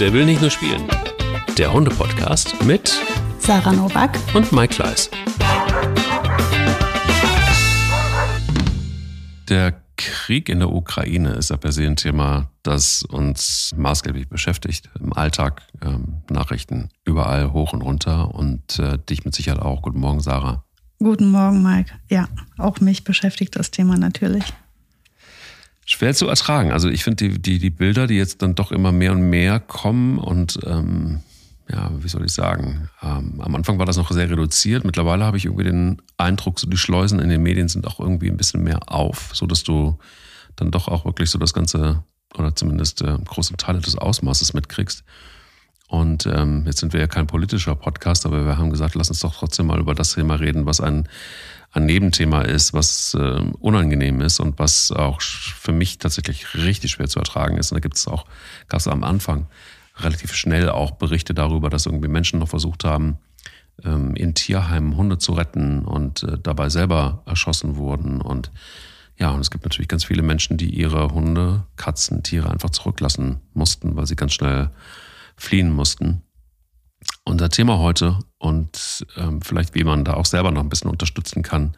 [0.00, 0.84] Der will nicht nur spielen.
[1.56, 2.96] Der Hunde-Podcast mit
[3.40, 5.10] Sarah Novak und Mike Kleiss.
[9.48, 14.88] Der Krieg in der Ukraine ist ja per se ein Thema, das uns maßgeblich beschäftigt.
[15.00, 19.82] Im Alltag, ähm, Nachrichten überall hoch und runter und äh, dich mit Sicherheit auch.
[19.82, 20.62] Guten Morgen, Sarah.
[21.00, 21.92] Guten Morgen, Mike.
[22.08, 24.44] Ja, auch mich beschäftigt das Thema natürlich.
[25.90, 26.70] Schwer zu ertragen.
[26.70, 29.58] Also ich finde die, die, die Bilder, die jetzt dann doch immer mehr und mehr
[29.58, 31.22] kommen und ähm,
[31.70, 34.84] ja, wie soll ich sagen, ähm, am Anfang war das noch sehr reduziert.
[34.84, 38.28] Mittlerweile habe ich irgendwie den Eindruck, so die Schleusen in den Medien sind auch irgendwie
[38.28, 39.98] ein bisschen mehr auf, so dass du
[40.56, 42.02] dann doch auch wirklich so das Ganze
[42.34, 45.04] oder zumindest äh, große Teile des Ausmaßes mitkriegst.
[45.88, 49.20] Und ähm, jetzt sind wir ja kein politischer Podcast, aber wir haben gesagt, lass uns
[49.20, 51.08] doch trotzdem mal über das Thema reden, was ein,
[51.78, 57.08] ein Nebenthema ist, was äh, unangenehm ist und was auch für mich tatsächlich richtig schwer
[57.08, 57.72] zu ertragen ist.
[57.72, 58.26] Und da gibt es auch,
[58.68, 59.46] gab es am Anfang
[59.96, 63.18] relativ schnell auch Berichte darüber, dass irgendwie Menschen noch versucht haben,
[63.84, 68.20] ähm, in Tierheimen Hunde zu retten und äh, dabei selber erschossen wurden.
[68.20, 68.50] Und
[69.16, 73.40] ja, und es gibt natürlich ganz viele Menschen, die ihre Hunde, Katzen, Tiere einfach zurücklassen
[73.54, 74.70] mussten, weil sie ganz schnell
[75.36, 76.22] fliehen mussten.
[77.28, 81.42] Unser Thema heute und ähm, vielleicht wie man da auch selber noch ein bisschen unterstützen
[81.42, 81.76] kann,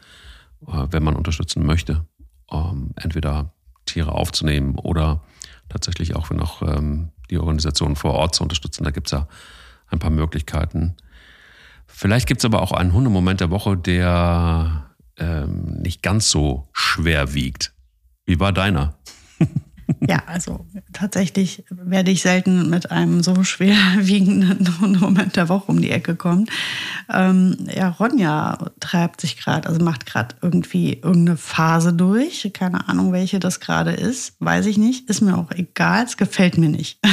[0.64, 2.06] äh, wenn man unterstützen möchte,
[2.52, 3.52] ähm, entweder
[3.84, 5.24] Tiere aufzunehmen oder
[5.68, 8.84] tatsächlich auch noch ähm, die Organisation vor Ort zu unterstützen.
[8.84, 9.26] Da gibt es ja
[9.88, 10.94] ein paar Möglichkeiten.
[11.84, 17.34] Vielleicht gibt es aber auch einen Hundemoment der Woche, der ähm, nicht ganz so schwer
[17.34, 17.74] wiegt.
[18.24, 18.94] Wie war deiner?
[20.06, 24.68] Ja, also tatsächlich werde ich selten mit einem so schwerwiegenden
[25.00, 26.46] Moment der Woche um die Ecke kommen.
[27.12, 32.50] Ähm, ja, Ronja treibt sich gerade, also macht gerade irgendwie irgendeine Phase durch.
[32.52, 35.08] Keine Ahnung, welche das gerade ist, weiß ich nicht.
[35.08, 36.98] Ist mir auch egal, es gefällt mir nicht.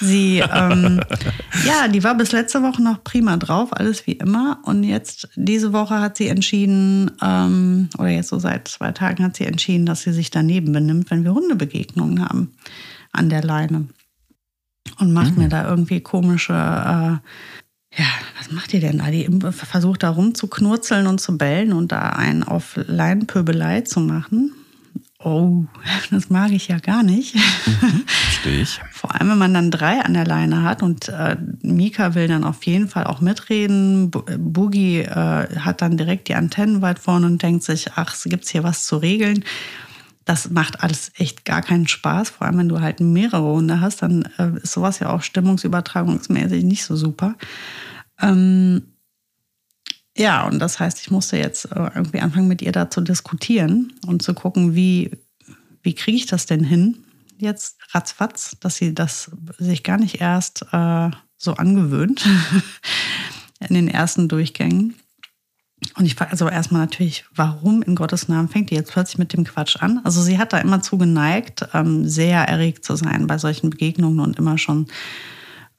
[0.00, 1.00] Sie, ähm,
[1.66, 4.58] ja, die war bis letzte Woche noch prima drauf, alles wie immer.
[4.64, 9.36] Und jetzt, diese Woche hat sie entschieden, ähm, oder jetzt so seit zwei Tagen hat
[9.36, 12.54] sie entschieden, dass sie sich daneben benimmt, wenn wir Hundebegegnungen haben
[13.12, 13.88] an der Leine.
[14.98, 15.44] Und macht mhm.
[15.44, 17.18] mir da irgendwie komische, äh,
[17.96, 18.06] ja,
[18.38, 19.10] was macht die denn da?
[19.10, 24.52] Die versucht da rumzuknurzeln und zu bellen und da einen auf Leinenpöbelei zu machen.
[25.20, 25.64] Oh,
[26.10, 27.34] das mag ich ja gar nicht.
[27.34, 28.80] Mhm, verstehe ich.
[29.04, 32.42] Vor allem, wenn man dann drei an der Leine hat und äh, Mika will dann
[32.42, 34.10] auf jeden Fall auch mitreden.
[34.26, 38.48] Äh, Boogie äh, hat dann direkt die Antennen weit vorne und denkt sich, ach, gibt's
[38.48, 39.44] hier was zu regeln?
[40.24, 42.30] Das macht alles echt gar keinen Spaß.
[42.30, 46.64] Vor allem, wenn du halt mehrere Hunde hast, dann äh, ist sowas ja auch stimmungsübertragungsmäßig
[46.64, 47.34] nicht so super.
[48.22, 48.84] Ähm,
[50.16, 53.92] ja, und das heißt, ich musste jetzt äh, irgendwie anfangen, mit ihr da zu diskutieren
[54.06, 55.10] und zu gucken, wie,
[55.82, 57.03] wie kriege ich das denn hin,
[57.44, 62.26] jetzt ratzfatz, dass sie das sich gar nicht erst äh, so angewöhnt
[63.60, 64.94] in den ersten Durchgängen.
[65.96, 69.32] Und ich frage also erstmal natürlich, warum in Gottes Namen fängt die jetzt plötzlich mit
[69.32, 70.00] dem Quatsch an?
[70.04, 74.20] Also sie hat da immer zu geneigt, ähm, sehr erregt zu sein bei solchen Begegnungen
[74.20, 74.86] und immer schon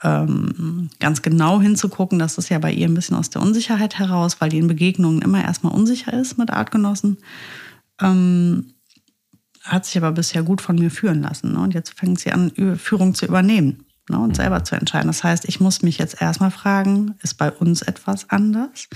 [0.03, 2.19] ähm, ganz genau hinzugucken.
[2.19, 5.21] Das ist ja bei ihr ein bisschen aus der Unsicherheit heraus, weil die in Begegnungen
[5.21, 7.17] immer erstmal unsicher ist mit Artgenossen.
[7.99, 8.74] Ähm,
[9.65, 11.53] hat sich aber bisher gut von mir führen lassen.
[11.53, 11.59] Ne?
[11.59, 14.19] Und jetzt fängt sie an, Führung zu übernehmen ne?
[14.19, 15.07] und selber zu entscheiden.
[15.07, 18.87] Das heißt, ich muss mich jetzt erstmal fragen, ist bei uns etwas anders?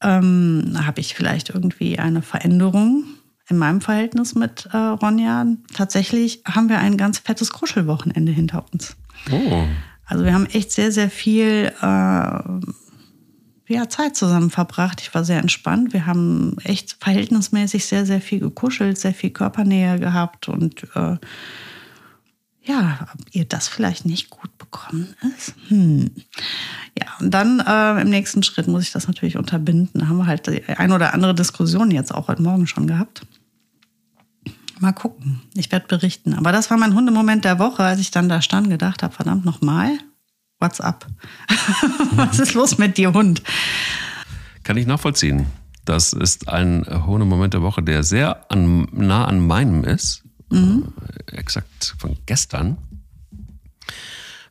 [0.00, 3.04] Ähm, Habe ich vielleicht irgendwie eine Veränderung
[3.48, 5.46] in meinem Verhältnis mit äh, Ronja?
[5.74, 8.96] Tatsächlich haben wir ein ganz fettes Kuschelwochenende hinter uns.
[9.30, 9.64] Oh.
[10.04, 12.38] Also wir haben echt sehr, sehr viel äh,
[13.72, 15.00] ja, Zeit zusammen verbracht.
[15.00, 15.92] Ich war sehr entspannt.
[15.92, 21.16] Wir haben echt verhältnismäßig sehr, sehr viel gekuschelt, sehr viel Körpernähe gehabt und äh,
[22.64, 25.54] ja, ob ihr das vielleicht nicht gut bekommen ist.
[25.68, 26.10] Hm.
[26.96, 30.00] Ja, und dann äh, im nächsten Schritt muss ich das natürlich unterbinden.
[30.00, 33.26] Da haben wir halt die ein oder andere Diskussion jetzt auch heute Morgen schon gehabt.
[34.78, 35.40] Mal gucken.
[35.54, 36.34] Ich werde berichten.
[36.34, 39.44] Aber das war mein Hundemoment der Woche, als ich dann da stand, gedacht habe, verdammt
[39.44, 39.98] nochmal,
[40.62, 41.06] what's up?
[42.12, 43.42] Was ist los mit dir, Hund?
[44.62, 45.46] Kann ich nachvollziehen.
[45.84, 50.22] Das ist ein Hundemoment der Woche, der sehr an, nah an meinem ist.
[50.50, 50.92] Mhm.
[51.26, 52.78] Äh, exakt von gestern.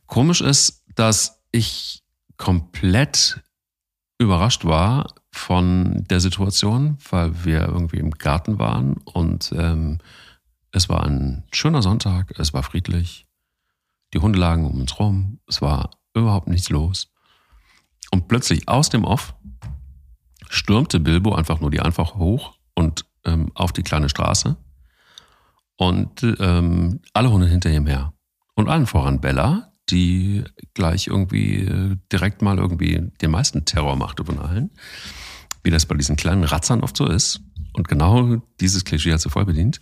[0.06, 2.02] Komisch ist, dass ich
[2.36, 3.40] komplett
[4.18, 9.98] überrascht war von der Situation, weil wir irgendwie im Garten waren und ähm,
[10.70, 13.26] es war ein schöner Sonntag, es war friedlich,
[14.12, 17.12] die Hunde lagen um uns rum, es war überhaupt nichts los.
[18.10, 19.34] Und plötzlich aus dem Off
[20.48, 24.56] stürmte Bilbo einfach nur die einfach hoch und ähm, auf die kleine Straße
[25.76, 28.12] und ähm, alle Hunde hinter ihm her.
[28.54, 30.44] Und allen voran Bella, die
[30.74, 34.70] gleich irgendwie äh, direkt mal irgendwie den meisten Terror machte von allen.
[35.64, 37.40] Wie das bei diesen kleinen Ratzern oft so ist.
[37.72, 39.80] Und genau dieses Klischee hat sie voll bedient.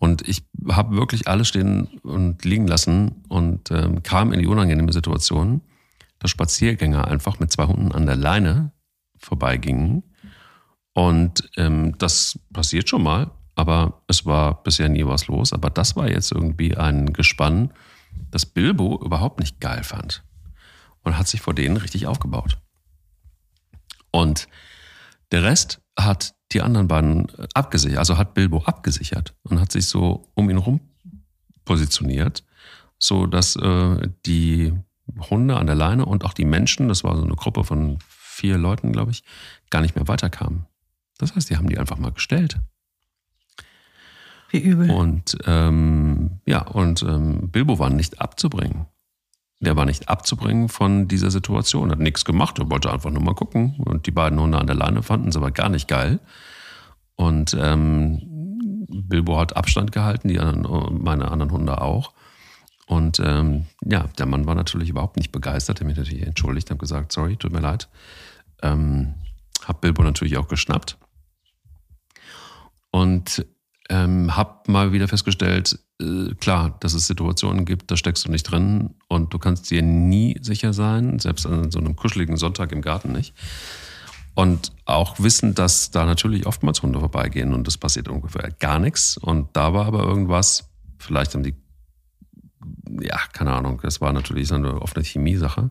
[0.00, 4.94] Und ich habe wirklich alles stehen und liegen lassen und ähm, kam in die unangenehme
[4.94, 5.60] Situation,
[6.18, 8.72] dass Spaziergänger einfach mit zwei Hunden an der Leine
[9.18, 10.02] vorbeigingen.
[10.94, 15.52] Und ähm, das passiert schon mal, aber es war bisher nie was los.
[15.52, 17.74] Aber das war jetzt irgendwie ein Gespann,
[18.30, 20.24] das Bilbo überhaupt nicht geil fand.
[21.02, 22.56] Und hat sich vor denen richtig aufgebaut.
[24.12, 24.48] Und
[25.30, 30.28] der Rest hat die anderen beiden abgesichert, also hat Bilbo abgesichert und hat sich so
[30.34, 30.80] um ihn rum
[31.64, 32.44] positioniert,
[32.98, 34.72] so dass äh, die
[35.30, 38.58] Hunde an der Leine und auch die Menschen, das war so eine Gruppe von vier
[38.58, 39.22] Leuten, glaube ich,
[39.70, 40.66] gar nicht mehr weiterkamen.
[41.18, 42.58] Das heißt, die haben die einfach mal gestellt.
[44.50, 44.90] Wie übel.
[44.90, 48.86] Und ähm, ja, und ähm, Bilbo war nicht abzubringen.
[49.60, 53.34] Der war nicht abzubringen von dieser Situation, hat nichts gemacht, er wollte einfach nur mal
[53.34, 53.76] gucken.
[53.84, 56.18] Und die beiden Hunde an der Leine fanden es aber gar nicht geil.
[57.14, 62.12] Und ähm, Bilbo hat Abstand gehalten, die anderen, meine anderen Hunde auch.
[62.86, 65.78] Und ähm, ja, der Mann war natürlich überhaupt nicht begeistert.
[65.78, 67.88] Er hat mich natürlich entschuldigt, hat gesagt, sorry, tut mir leid.
[68.62, 69.14] Ähm,
[69.64, 70.98] hab Bilbo natürlich auch geschnappt.
[72.90, 73.46] Und
[73.90, 78.44] ähm, hab mal wieder festgestellt, äh, klar, dass es Situationen gibt, da steckst du nicht
[78.44, 82.82] drin und du kannst dir nie sicher sein, selbst an so einem kuscheligen Sonntag im
[82.82, 83.34] Garten nicht.
[84.34, 89.16] Und auch wissen, dass da natürlich oftmals Hunde vorbeigehen und es passiert ungefähr gar nichts.
[89.16, 91.56] Und da war aber irgendwas, vielleicht haben die,
[93.00, 95.70] ja, keine Ahnung, das war natürlich so eine offene Chemie-Sache.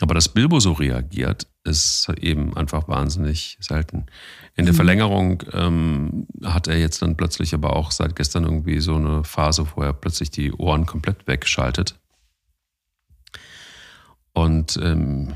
[0.00, 4.06] Aber dass Bilbo so reagiert, ist eben einfach wahnsinnig selten.
[4.54, 4.76] In der mhm.
[4.76, 9.66] Verlängerung ähm, hat er jetzt dann plötzlich aber auch seit gestern irgendwie so eine Phase,
[9.74, 11.98] wo er plötzlich die Ohren komplett wegschaltet.
[14.32, 15.34] Und ähm,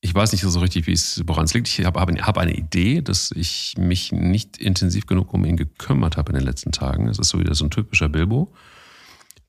[0.00, 1.66] ich weiß nicht so richtig, wie es, woran es liegt.
[1.66, 6.30] Ich habe hab eine Idee, dass ich mich nicht intensiv genug um ihn gekümmert habe
[6.30, 7.08] in den letzten Tagen.
[7.08, 8.52] Es ist so wieder so ein typischer Bilbo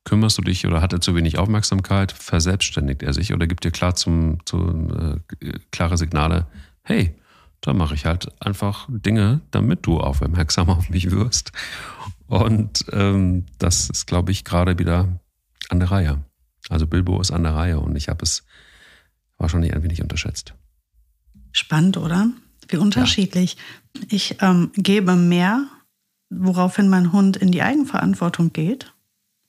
[0.04, 3.70] kümmerst du dich oder hat er zu wenig Aufmerksamkeit, verselbstständigt er sich oder gibt dir
[3.70, 6.46] klar zum, zum äh, klare Signale,
[6.82, 7.14] hey,
[7.60, 11.52] da mache ich halt einfach Dinge, damit du aufmerksam auf mich wirst.
[12.26, 15.20] Und ähm, das ist, glaube ich, gerade wieder
[15.68, 16.24] an der Reihe.
[16.68, 18.44] Also Bilbo ist an der Reihe und ich habe es
[19.36, 20.54] wahrscheinlich ein wenig unterschätzt.
[21.52, 22.28] Spannend, oder?
[22.68, 23.56] Wie unterschiedlich.
[23.96, 24.02] Ja.
[24.10, 25.66] Ich ähm, gebe mehr,
[26.30, 28.94] woraufhin mein Hund in die Eigenverantwortung geht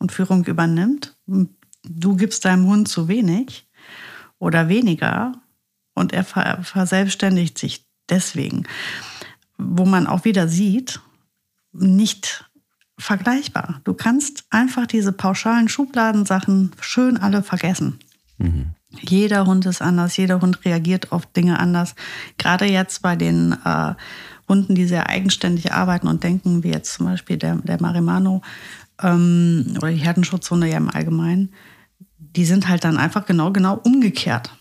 [0.02, 1.16] und Führung übernimmt.
[1.84, 3.68] Du gibst deinem Hund zu wenig
[4.40, 5.34] oder weniger
[5.94, 8.68] und er verselbstständigt sich deswegen.
[9.58, 11.00] Wo man auch wieder sieht,
[11.72, 12.50] nicht
[12.98, 13.82] vergleichbar.
[13.84, 18.00] Du kannst einfach diese pauschalen Schubladensachen schön alle vergessen.
[18.38, 18.74] Mhm.
[18.90, 21.96] Jeder Hund ist anders, jeder Hund reagiert auf Dinge anders.
[22.38, 23.94] Gerade jetzt bei den äh,
[24.50, 28.42] Hunden, die sehr eigenständig arbeiten und denken, wie jetzt zum Beispiel der, der Marimano,
[29.04, 31.54] ähm, oder die Herdenschutzhunde ja im Allgemeinen,
[32.18, 34.52] die sind halt dann einfach genau, genau umgekehrt.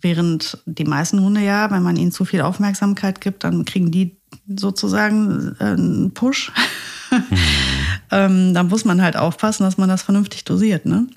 [0.00, 4.16] Während die meisten Hunde ja, wenn man ihnen zu viel Aufmerksamkeit gibt, dann kriegen die
[4.56, 6.52] sozusagen äh, einen Push.
[7.12, 7.36] Mhm.
[8.10, 10.86] ähm, dann muss man halt aufpassen, dass man das vernünftig dosiert.
[10.86, 11.08] Ne?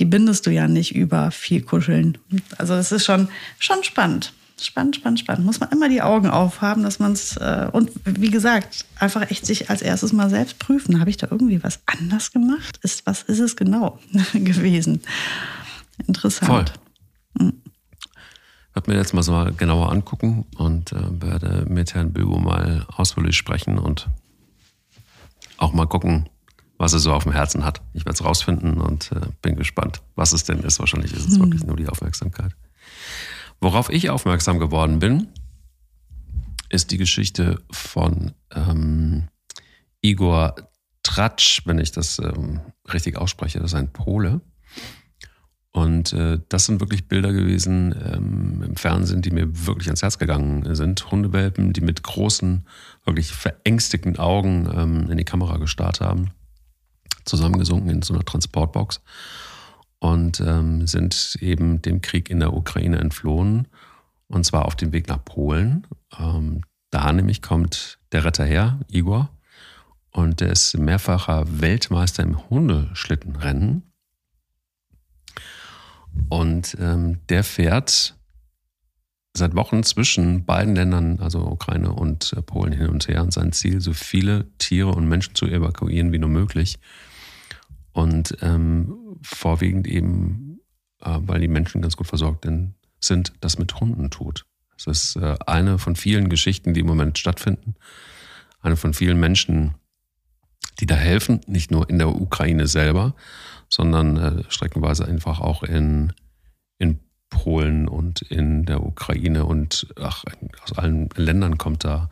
[0.00, 2.16] Die bindest du ja nicht über viel Kuscheln.
[2.56, 4.32] Also das ist schon, schon spannend.
[4.58, 5.44] Spannend, spannend, spannend.
[5.44, 9.44] Muss man immer die Augen aufhaben, dass man es, äh, und wie gesagt, einfach echt
[9.44, 10.98] sich als erstes mal selbst prüfen.
[10.98, 12.78] Habe ich da irgendwie was anders gemacht?
[12.82, 13.98] Ist, was ist es genau
[14.32, 15.02] gewesen?
[16.06, 16.72] Interessant.
[17.34, 17.46] Voll.
[17.46, 17.62] Mhm.
[18.70, 22.38] Ich werde mir jetzt mal so mal genauer angucken und äh, werde mit Herrn Bilbo
[22.38, 24.08] mal ausführlich sprechen und
[25.58, 26.28] auch mal gucken,
[26.78, 27.80] was er so auf dem Herzen hat.
[27.94, 30.78] Ich werde es rausfinden und äh, bin gespannt, was es denn ist.
[30.78, 31.44] Wahrscheinlich ist es mhm.
[31.44, 32.54] wirklich nur die Aufmerksamkeit.
[33.60, 35.28] Worauf ich aufmerksam geworden bin,
[36.68, 39.28] ist die Geschichte von ähm,
[40.00, 40.54] Igor
[41.02, 42.60] Tratsch, wenn ich das ähm,
[42.92, 43.58] richtig ausspreche.
[43.60, 44.40] Das ist ein Pole.
[45.72, 50.18] Und äh, das sind wirklich Bilder gewesen ähm, im Fernsehen, die mir wirklich ans Herz
[50.18, 51.10] gegangen sind.
[51.10, 52.66] Hundewelpen, die mit großen,
[53.04, 56.30] wirklich verängstigten Augen ähm, in die Kamera gestarrt haben,
[57.26, 59.02] zusammengesunken in so einer Transportbox
[59.98, 63.68] und ähm, sind eben dem Krieg in der Ukraine entflohen
[64.28, 65.86] und zwar auf dem Weg nach Polen.
[66.18, 69.30] Ähm, da nämlich kommt der Retter her, Igor,
[70.10, 73.82] und der ist mehrfacher Weltmeister im Hundeschlittenrennen.
[76.30, 78.16] Und ähm, der fährt
[79.36, 83.22] seit Wochen zwischen beiden Ländern, also Ukraine und äh, Polen, hin und her.
[83.22, 86.78] Und sein Ziel, so viele Tiere und Menschen zu evakuieren wie nur möglich.
[87.96, 90.46] Und ähm, vorwiegend eben
[91.00, 92.46] äh, weil die Menschen ganz gut versorgt
[93.00, 94.44] sind, das mit Hunden tut.
[94.76, 97.74] Das ist äh, eine von vielen Geschichten, die im Moment stattfinden.
[98.60, 99.74] Eine von vielen Menschen,
[100.80, 103.14] die da helfen, nicht nur in der Ukraine selber,
[103.68, 106.12] sondern äh, streckenweise einfach auch in,
[106.78, 107.00] in
[107.30, 110.24] Polen und in der Ukraine und ach,
[110.62, 112.10] aus allen Ländern kommt da,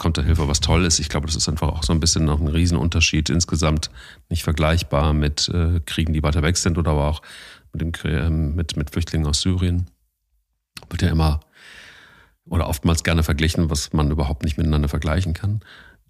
[0.00, 0.98] kommt da Hilfe, was toll ist.
[0.98, 3.28] Ich glaube, das ist einfach auch so ein bisschen noch ein Riesenunterschied.
[3.28, 3.90] Insgesamt
[4.30, 7.22] nicht vergleichbar mit äh, Kriegen, die weiter weg sind oder aber auch
[7.72, 9.86] mit, dem, äh, mit, mit Flüchtlingen aus Syrien.
[10.88, 11.40] Wird ja immer
[12.46, 15.60] oder oftmals gerne verglichen, was man überhaupt nicht miteinander vergleichen kann.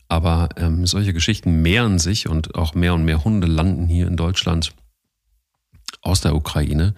[0.09, 4.17] Aber ähm, solche Geschichten mehren sich und auch mehr und mehr Hunde landen hier in
[4.17, 4.73] Deutschland
[6.01, 6.95] aus der Ukraine.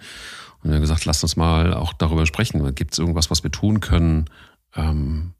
[0.61, 2.75] Und wir haben gesagt, lasst uns mal auch darüber sprechen.
[2.75, 4.29] Gibt es irgendwas, was wir tun können?
[4.75, 5.33] Ähm,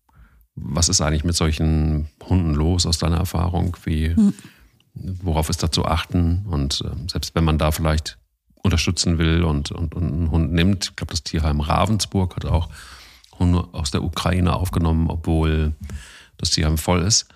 [0.83, 3.77] was ist eigentlich mit solchen Hunden los aus deiner Erfahrung?
[3.85, 4.33] Wie, hm.
[4.95, 6.45] Worauf ist da zu achten?
[6.45, 8.17] Und ähm, selbst wenn man da vielleicht
[8.63, 12.67] unterstützen will und, und, und einen Hund nimmt, ich glaube, das Tierheim Ravensburg hat auch
[13.39, 15.71] Hunde aus der Ukraine aufgenommen, obwohl
[16.37, 17.27] das Tierheim voll ist.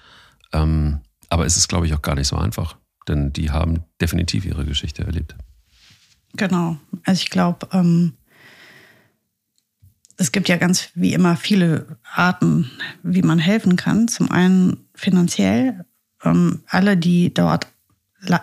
[0.51, 0.99] Ähm,
[1.29, 2.75] aber es ist, glaube ich, auch gar nicht so einfach,
[3.07, 5.35] denn die haben definitiv ihre Geschichte erlebt.
[6.33, 6.75] Genau.
[7.05, 8.16] Also ich glaube, ähm,
[10.17, 12.69] es gibt ja ganz wie immer viele Arten,
[13.03, 14.07] wie man helfen kann.
[14.07, 15.85] Zum einen finanziell.
[16.23, 17.67] Ähm, alle, die dort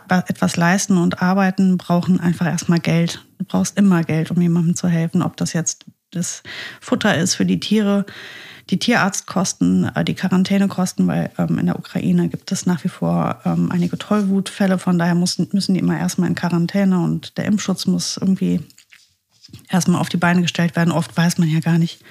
[0.08, 3.24] etwas leisten und arbeiten, brauchen einfach erstmal Geld.
[3.38, 6.44] Du brauchst immer Geld, um jemandem zu helfen, ob das jetzt das
[6.80, 8.06] Futter ist für die Tiere,
[8.70, 13.40] die Tierarztkosten, äh, die Quarantänekosten, weil ähm, in der Ukraine gibt es nach wie vor
[13.44, 14.78] ähm, einige Tollwutfälle.
[14.78, 18.60] Von daher müssen, müssen die immer erstmal in Quarantäne und der Impfschutz muss irgendwie
[19.68, 20.92] erstmal auf die Beine gestellt werden.
[20.92, 22.02] Oft weiß man ja gar nicht,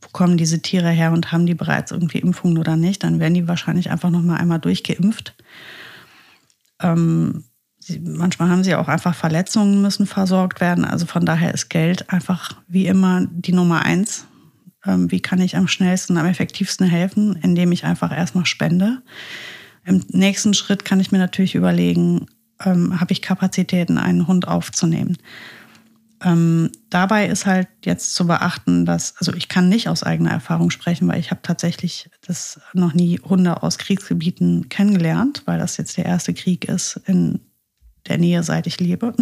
[0.00, 3.04] wo kommen diese Tiere her und haben die bereits irgendwie Impfungen oder nicht.
[3.04, 5.34] Dann werden die wahrscheinlich einfach nochmal einmal durchgeimpft.
[6.80, 7.44] Ähm,
[7.78, 10.84] sie, manchmal haben sie auch einfach Verletzungen, müssen versorgt werden.
[10.84, 14.26] Also von daher ist Geld einfach wie immer die Nummer eins
[14.86, 19.02] ähm, wie kann ich am schnellsten, am effektivsten helfen, indem ich einfach erstmal spende.
[19.84, 22.26] Im nächsten Schritt kann ich mir natürlich überlegen,
[22.64, 25.16] ähm, habe ich Kapazitäten, einen Hund aufzunehmen.
[26.22, 30.70] Ähm, dabei ist halt jetzt zu beachten, dass, also ich kann nicht aus eigener Erfahrung
[30.70, 35.96] sprechen, weil ich habe tatsächlich das noch nie Hunde aus Kriegsgebieten kennengelernt, weil das jetzt
[35.96, 37.40] der erste Krieg ist in
[38.08, 39.14] der Nähe, seit ich lebe,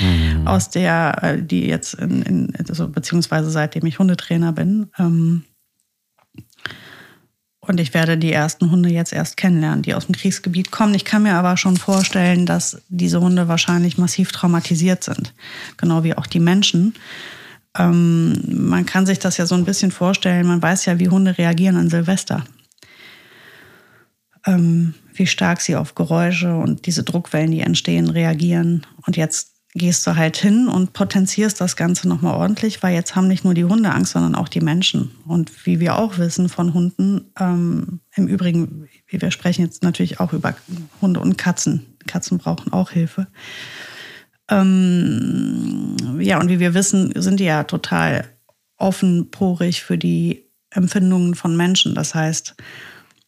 [0.00, 0.46] mhm.
[0.46, 4.90] aus der, äh, die jetzt in, in, also beziehungsweise seitdem ich Hundetrainer bin.
[4.98, 5.44] Ähm,
[7.68, 10.94] und ich werde die ersten Hunde jetzt erst kennenlernen, die aus dem Kriegsgebiet kommen.
[10.94, 15.34] Ich kann mir aber schon vorstellen, dass diese Hunde wahrscheinlich massiv traumatisiert sind,
[15.76, 16.94] genau wie auch die Menschen.
[17.76, 20.46] Ähm, man kann sich das ja so ein bisschen vorstellen.
[20.46, 22.44] Man weiß ja, wie Hunde reagieren an Silvester.
[24.46, 28.86] Ähm, wie stark sie auf Geräusche und diese Druckwellen, die entstehen, reagieren.
[29.06, 33.26] Und jetzt gehst du halt hin und potenzierst das Ganze nochmal ordentlich, weil jetzt haben
[33.26, 35.10] nicht nur die Hunde Angst, sondern auch die Menschen.
[35.26, 40.32] Und wie wir auch wissen von Hunden, ähm, im Übrigen, wir sprechen jetzt natürlich auch
[40.32, 40.54] über
[41.02, 41.96] Hunde und Katzen.
[42.06, 43.26] Katzen brauchen auch Hilfe.
[44.48, 48.26] Ähm, ja, und wie wir wissen, sind die ja total
[48.76, 51.94] offenporig für die Empfindungen von Menschen.
[51.96, 52.54] Das heißt,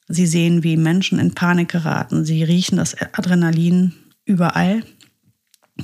[0.08, 2.24] Sie sehen, wie Menschen in Panik geraten.
[2.24, 3.92] Sie riechen das Adrenalin
[4.24, 4.84] überall,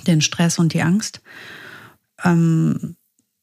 [0.07, 1.23] den Stress und die Angst.
[2.25, 2.97] Ähm,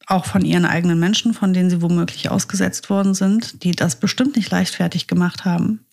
[0.05, 4.35] auch von ihren eigenen Menschen, von denen sie womöglich ausgesetzt worden sind, die das bestimmt
[4.35, 5.85] nicht leichtfertig gemacht haben.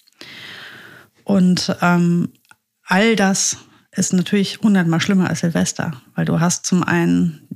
[1.24, 2.30] Und ähm,
[2.84, 3.58] all das
[3.92, 7.46] ist natürlich hundertmal schlimmer als Silvester, weil du hast zum einen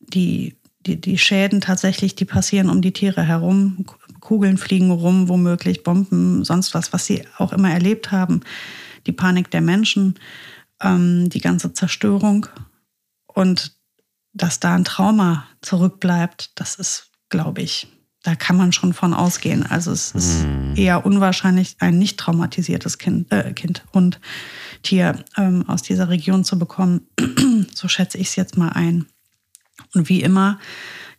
[0.00, 3.86] die, die, die Schäden tatsächlich, die passieren um die Tiere herum,
[4.20, 8.40] Kugeln fliegen rum, womöglich Bomben, sonst was, was sie auch immer erlebt haben.
[9.06, 10.14] Die Panik der Menschen,
[10.82, 12.46] ähm, die ganze Zerstörung
[13.26, 13.76] und
[14.32, 17.88] dass da ein Trauma zurückbleibt, das ist, glaube ich,
[18.22, 19.66] da kann man schon von ausgehen.
[19.66, 20.74] Also es ist hm.
[20.76, 24.20] eher unwahrscheinlich, ein nicht traumatisiertes Kind, äh, Kind Hund,
[24.82, 27.08] Tier ähm, aus dieser Region zu bekommen.
[27.74, 29.06] so schätze ich es jetzt mal ein.
[29.94, 30.58] Und wie immer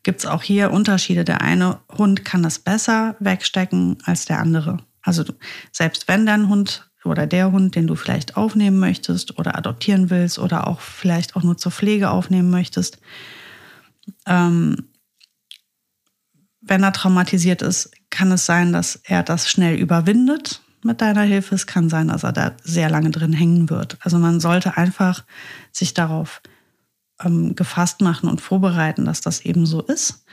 [0.04, 1.26] gibt es auch hier Unterschiede.
[1.26, 4.80] Der eine Hund kann das besser wegstecken als der andere.
[5.02, 5.26] Also
[5.72, 10.40] selbst wenn dein Hund oder der Hund, den du vielleicht aufnehmen möchtest oder adoptieren willst
[10.40, 13.00] oder auch vielleicht auch nur zur Pflege aufnehmen möchtest,
[14.26, 14.90] ähm,
[16.62, 21.56] wenn er traumatisiert ist, kann es sein, dass er das schnell überwindet mit deiner Hilfe.
[21.56, 23.98] Es kann sein, dass er da sehr lange drin hängen wird.
[24.02, 25.24] Also man sollte einfach
[25.72, 26.42] sich darauf
[27.24, 30.26] ähm, gefasst machen und vorbereiten, dass das eben so ist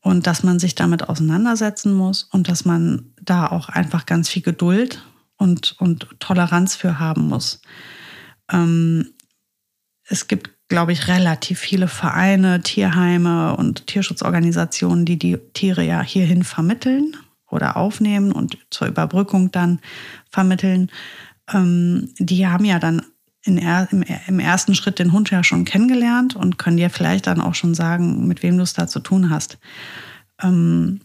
[0.00, 4.42] und dass man sich damit auseinandersetzen muss und dass man da auch einfach ganz viel
[4.42, 5.04] Geduld
[5.38, 7.62] und, und Toleranz für haben muss.
[8.50, 9.12] Ähm,
[10.04, 16.44] es gibt, glaube ich, relativ viele Vereine, Tierheime und Tierschutzorganisationen, die die Tiere ja hierhin
[16.44, 17.16] vermitteln
[17.50, 19.80] oder aufnehmen und zur Überbrückung dann
[20.30, 20.90] vermitteln.
[21.52, 23.02] Ähm, die haben ja dann
[23.44, 27.40] er, im, im, ersten Schritt den Hund ja schon kennengelernt und können dir vielleicht dann
[27.40, 29.58] auch schon sagen, mit wem du es da zu tun hast.
[30.42, 31.00] Ähm,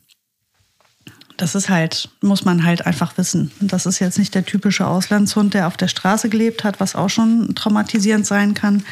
[1.38, 3.52] das ist halt, muss man halt einfach wissen.
[3.60, 6.96] Und das ist jetzt nicht der typische Auslandshund, der auf der Straße gelebt hat, was
[6.96, 8.84] auch schon traumatisierend sein kann.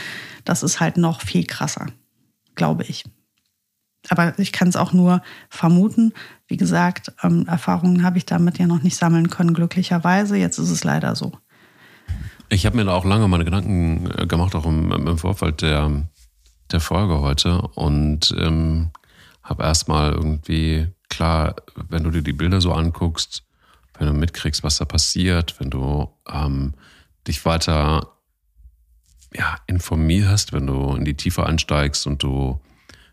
[0.45, 1.87] Das ist halt noch viel krasser,
[2.55, 3.03] glaube ich.
[4.09, 6.13] Aber ich kann es auch nur vermuten.
[6.47, 10.37] Wie gesagt, ähm, Erfahrungen habe ich damit ja noch nicht sammeln können, glücklicherweise.
[10.37, 11.33] Jetzt ist es leider so.
[12.49, 16.07] Ich habe mir da auch lange meine Gedanken äh, gemacht, auch im, im Vorfeld der,
[16.71, 17.61] der Folge heute.
[17.61, 18.89] Und ähm,
[19.43, 21.55] habe erstmal irgendwie klar,
[21.89, 23.43] wenn du dir die Bilder so anguckst,
[23.99, 26.73] wenn du mitkriegst, was da passiert, wenn du ähm,
[27.27, 28.17] dich weiter
[29.33, 32.59] ja, informierst, wenn du in die Tiefe einsteigst und du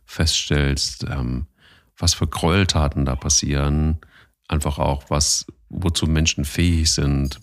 [0.07, 1.47] feststellst, ähm,
[1.97, 3.99] was für Gräueltaten da passieren,
[4.47, 7.41] einfach auch, was, wozu Menschen fähig sind,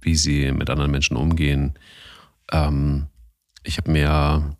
[0.00, 1.78] wie sie mit anderen Menschen umgehen.
[2.52, 3.06] Ähm,
[3.62, 4.55] ich habe mir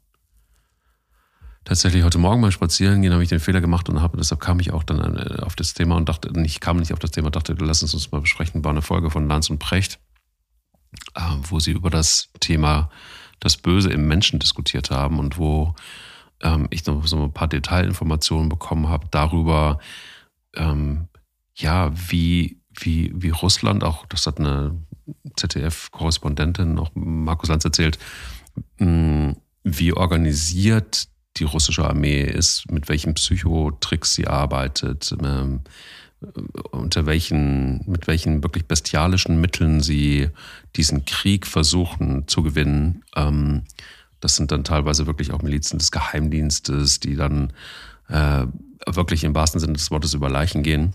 [1.66, 4.72] tatsächlich heute Morgen beim Spazierengehen habe ich den Fehler gemacht und habe, deshalb kam ich
[4.72, 7.54] auch dann äh, auf das Thema und dachte, ich kam nicht auf das Thema, dachte,
[7.58, 9.98] lass uns uns mal besprechen, war eine Folge von Lanz und Precht,
[11.14, 12.88] äh, wo sie über das Thema
[13.40, 15.74] das Böse im Menschen diskutiert haben und wo
[16.40, 19.80] ähm, ich noch so ein paar Detailinformationen bekommen habe darüber,
[20.54, 21.08] ähm,
[21.56, 24.80] ja, wie, wie, wie Russland, auch das hat eine
[25.36, 27.98] ZDF-Korrespondentin, auch Markus Lanz erzählt,
[28.78, 35.60] mh, wie organisiert die russische Armee ist, mit welchen Psychotricks sie arbeitet, ähm,
[36.70, 40.30] unter welchen, mit welchen wirklich bestialischen Mitteln sie
[40.74, 43.04] diesen Krieg versuchen zu gewinnen.
[43.14, 43.64] Ähm,
[44.20, 47.52] das sind dann teilweise wirklich auch Milizen des Geheimdienstes, die dann
[48.08, 48.46] äh,
[48.86, 50.94] wirklich im wahrsten Sinne des Wortes über Leichen gehen.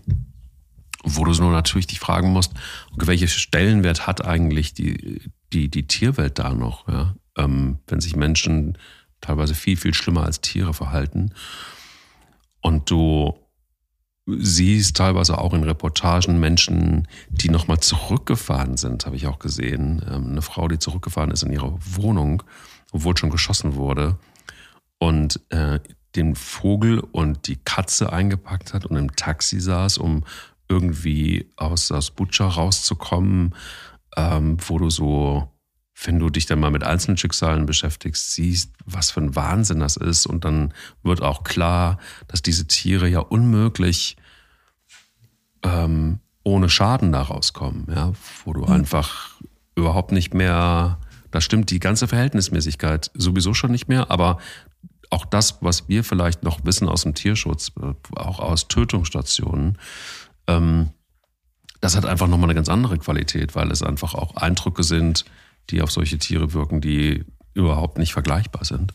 [1.04, 2.52] Wo du nur natürlich dich fragen musst,
[2.92, 5.20] okay, welche Stellenwert hat eigentlich die,
[5.52, 6.88] die, die Tierwelt da noch?
[6.88, 7.14] Ja?
[7.36, 8.78] Ähm, wenn sich Menschen
[9.22, 11.32] teilweise viel, viel schlimmer als Tiere verhalten.
[12.60, 13.34] Und du
[14.26, 20.04] siehst teilweise auch in Reportagen Menschen, die nochmal zurückgefahren sind, habe ich auch gesehen.
[20.08, 22.42] Ähm, eine Frau, die zurückgefahren ist in ihre Wohnung,
[22.92, 24.18] obwohl schon geschossen wurde
[24.98, 25.80] und äh,
[26.14, 30.24] den Vogel und die Katze eingepackt hat und im Taxi saß, um
[30.68, 33.54] irgendwie aus, aus Butcher rauszukommen,
[34.16, 35.51] ähm, wo du so
[36.04, 39.96] wenn du dich dann mal mit einzelnen Schicksalen beschäftigst, siehst, was für ein Wahnsinn das
[39.96, 40.26] ist.
[40.26, 44.16] Und dann wird auch klar, dass diese Tiere ja unmöglich
[45.62, 48.12] ähm, ohne Schaden da rauskommen, ja,
[48.44, 48.72] wo du mhm.
[48.72, 49.40] einfach
[49.74, 50.98] überhaupt nicht mehr,
[51.30, 54.38] da stimmt die ganze Verhältnismäßigkeit sowieso schon nicht mehr, aber
[55.10, 59.78] auch das, was wir vielleicht noch wissen aus dem Tierschutz, äh, auch aus Tötungsstationen,
[60.46, 60.90] ähm,
[61.80, 65.24] das hat einfach nochmal eine ganz andere Qualität, weil es einfach auch Eindrücke sind,
[65.70, 68.92] die auf solche Tiere wirken, die überhaupt nicht vergleichbar sind.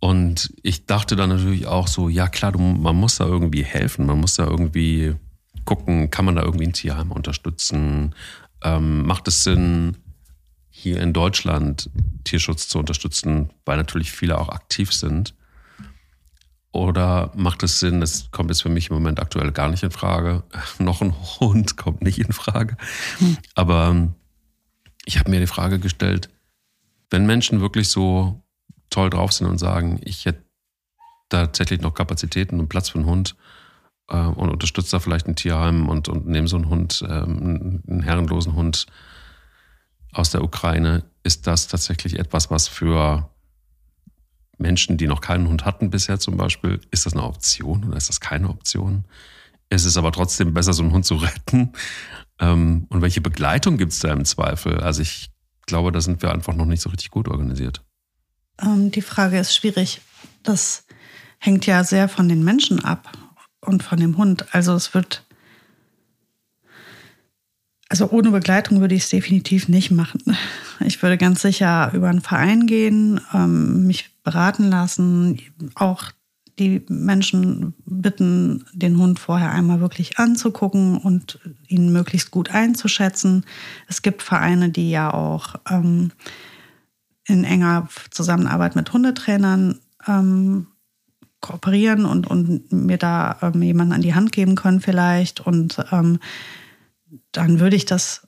[0.00, 4.06] Und ich dachte dann natürlich auch so, ja klar, du, man muss da irgendwie helfen,
[4.06, 5.14] man muss da irgendwie
[5.64, 8.14] gucken, kann man da irgendwie ein Tierheim unterstützen?
[8.62, 9.96] Ähm, macht es Sinn,
[10.68, 11.88] hier in Deutschland
[12.24, 15.34] Tierschutz zu unterstützen, weil natürlich viele auch aktiv sind?
[16.72, 19.92] Oder macht es Sinn, das kommt jetzt für mich im Moment aktuell gar nicht in
[19.92, 20.42] Frage,
[20.78, 22.76] noch ein Hund kommt nicht in Frage,
[23.54, 24.12] aber
[25.04, 26.28] ich habe mir die Frage gestellt,
[27.10, 28.42] wenn Menschen wirklich so
[28.90, 30.44] toll drauf sind und sagen, ich hätte
[31.28, 33.36] tatsächlich noch Kapazitäten und Platz für einen Hund
[34.08, 38.02] äh, und unterstütze da vielleicht ein Tierheim und, und nehme so einen Hund, ähm, einen
[38.02, 38.86] herrenlosen Hund
[40.12, 43.28] aus der Ukraine, ist das tatsächlich etwas, was für
[44.58, 48.08] Menschen, die noch keinen Hund hatten bisher zum Beispiel, ist das eine Option oder ist
[48.08, 49.04] das keine Option?
[49.68, 51.72] Es ist aber trotzdem besser, so einen Hund zu retten,
[52.40, 54.80] ähm, und welche Begleitung gibt es da im Zweifel?
[54.80, 55.30] Also ich
[55.66, 57.82] glaube, da sind wir einfach noch nicht so richtig gut organisiert.
[58.60, 60.00] Ähm, die Frage ist schwierig.
[60.42, 60.84] Das
[61.38, 63.12] hängt ja sehr von den Menschen ab
[63.60, 64.54] und von dem Hund.
[64.54, 65.24] Also es wird,
[67.88, 70.36] also ohne Begleitung würde ich es definitiv nicht machen.
[70.80, 75.40] Ich würde ganz sicher über einen Verein gehen, ähm, mich beraten lassen,
[75.76, 76.10] auch
[76.58, 83.44] die Menschen bitten, den Hund vorher einmal wirklich anzugucken und ihn möglichst gut einzuschätzen.
[83.88, 86.12] Es gibt Vereine, die ja auch ähm,
[87.26, 90.68] in enger Zusammenarbeit mit Hundetrainern ähm,
[91.40, 95.40] kooperieren und, und mir da ähm, jemanden an die Hand geben können vielleicht.
[95.40, 96.18] Und ähm,
[97.32, 98.26] dann würde ich das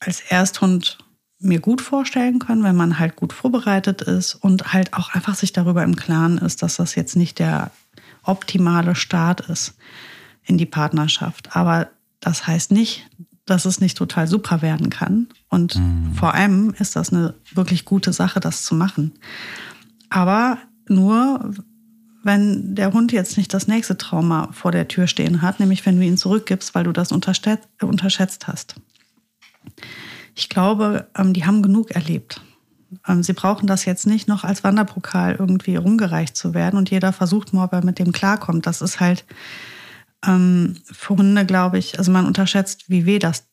[0.00, 0.98] als Ersthund
[1.38, 5.52] mir gut vorstellen können, wenn man halt gut vorbereitet ist und halt auch einfach sich
[5.52, 7.70] darüber im Klaren ist, dass das jetzt nicht der
[8.22, 9.74] optimale Start ist
[10.44, 11.54] in die Partnerschaft.
[11.56, 11.88] Aber
[12.20, 13.08] das heißt nicht,
[13.46, 15.28] dass es nicht total super werden kann.
[15.48, 16.14] Und mhm.
[16.14, 19.12] vor allem ist das eine wirklich gute Sache, das zu machen.
[20.08, 21.52] Aber nur,
[22.22, 25.98] wenn der Hund jetzt nicht das nächste Trauma vor der Tür stehen hat, nämlich wenn
[25.98, 28.76] du ihn zurückgibst, weil du das unterschätzt hast.
[30.34, 32.40] Ich glaube, ähm, die haben genug erlebt.
[33.06, 37.12] Ähm, sie brauchen das jetzt nicht noch als Wanderpokal irgendwie rumgereicht zu werden und jeder
[37.12, 38.66] versucht mal, ob er mit dem klarkommt.
[38.66, 39.24] Das ist halt
[40.26, 43.46] ähm, für Hunde, glaube ich, also man unterschätzt, wie weh das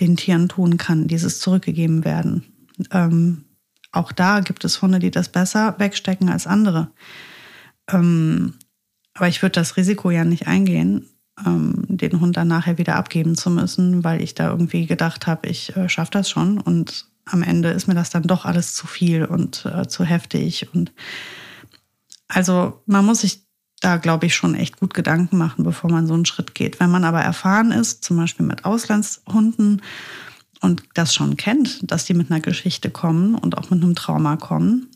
[0.00, 2.44] den Tieren tun kann, dieses zurückgegeben werden.
[2.90, 3.44] Ähm,
[3.92, 6.90] auch da gibt es Hunde, die das besser wegstecken als andere.
[7.90, 8.54] Ähm,
[9.14, 11.06] aber ich würde das Risiko ja nicht eingehen,
[11.44, 15.48] ähm, den Hund dann nachher wieder abgeben zu müssen, weil ich da irgendwie gedacht habe,
[15.48, 16.58] ich äh, schaffe das schon.
[16.58, 20.72] Und am Ende ist mir das dann doch alles zu viel und äh, zu heftig.
[20.72, 20.92] Und
[22.28, 23.46] also man muss sich
[23.80, 26.80] da, glaube ich, schon echt gut Gedanken machen, bevor man so einen Schritt geht.
[26.80, 29.82] Wenn man aber erfahren ist, zum Beispiel mit Auslandshunden
[30.62, 34.36] und das schon kennt, dass die mit einer Geschichte kommen und auch mit einem Trauma
[34.36, 34.88] kommen,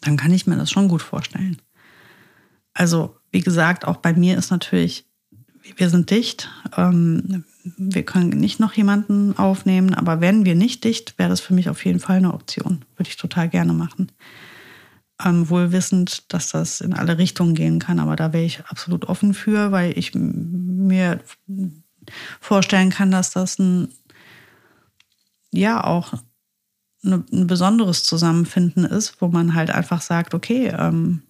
[0.00, 1.60] dann kann ich mir das schon gut vorstellen.
[2.74, 5.06] Also, wie gesagt, auch bei mir ist natürlich,
[5.76, 6.48] wir sind dicht.
[6.76, 7.44] Ähm,
[7.76, 11.68] wir können nicht noch jemanden aufnehmen, aber wenn wir nicht dicht, wäre das für mich
[11.68, 12.84] auf jeden Fall eine Option.
[12.96, 14.10] Würde ich total gerne machen
[15.24, 17.98] ähm, wohl wissend, dass das in alle Richtungen gehen kann.
[17.98, 21.20] Aber da wäre ich absolut offen für, weil ich mir
[22.40, 23.88] vorstellen kann, dass das ein,
[25.50, 26.14] ja, auch
[27.04, 31.22] eine, ein besonderes Zusammenfinden ist, wo man halt einfach sagt, okay, ähm,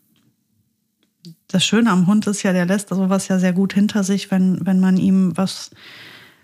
[1.50, 4.64] das Schöne am Hund ist ja, der lässt sowas ja sehr gut hinter sich, wenn,
[4.64, 5.70] wenn man ihm was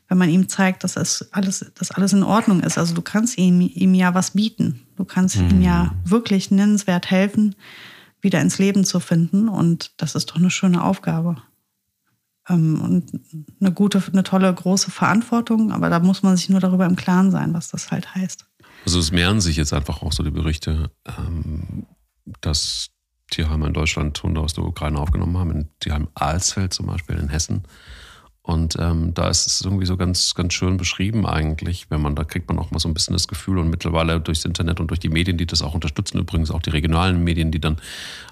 [0.08, 2.78] wenn man ihm zeigt, dass es alles, dass alles in Ordnung ist.
[2.78, 4.86] Also du kannst ihm, ihm ja was bieten.
[4.96, 5.50] Du kannst mhm.
[5.50, 7.56] ihm ja wirklich nennenswert helfen,
[8.20, 9.48] wieder ins Leben zu finden.
[9.48, 11.42] Und das ist doch eine schöne Aufgabe.
[12.48, 13.20] Ähm, und
[13.60, 15.72] eine gute, eine tolle, große Verantwortung.
[15.72, 18.46] Aber da muss man sich nur darüber im Klaren sein, was das halt heißt.
[18.84, 21.86] Also es mehren sich jetzt einfach auch so die Berichte, ähm,
[22.40, 22.90] dass
[23.30, 25.50] Tierheime in Deutschland Hunde aus der Ukraine aufgenommen haben.
[25.50, 27.64] In Tierheim Alsfeld zum Beispiel in Hessen
[28.46, 32.22] und ähm, da ist es irgendwie so ganz, ganz schön beschrieben eigentlich, wenn man, da
[32.22, 35.00] kriegt man auch mal so ein bisschen das Gefühl und mittlerweile durchs Internet und durch
[35.00, 37.78] die Medien, die das auch unterstützen, übrigens auch die regionalen Medien, die dann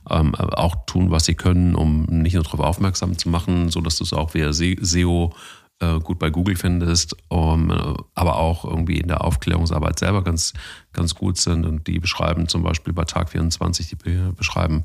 [0.08, 3.96] ähm, auch tun, was sie können, um nicht nur darauf aufmerksam zu machen, so dass
[3.96, 5.34] du es auch via SEO
[5.80, 10.52] äh, gut bei Google findest, um, äh, aber auch irgendwie in der Aufklärungsarbeit selber ganz,
[10.92, 11.66] ganz gut sind.
[11.66, 13.96] Und die beschreiben zum Beispiel bei Tag 24, die
[14.36, 14.84] beschreiben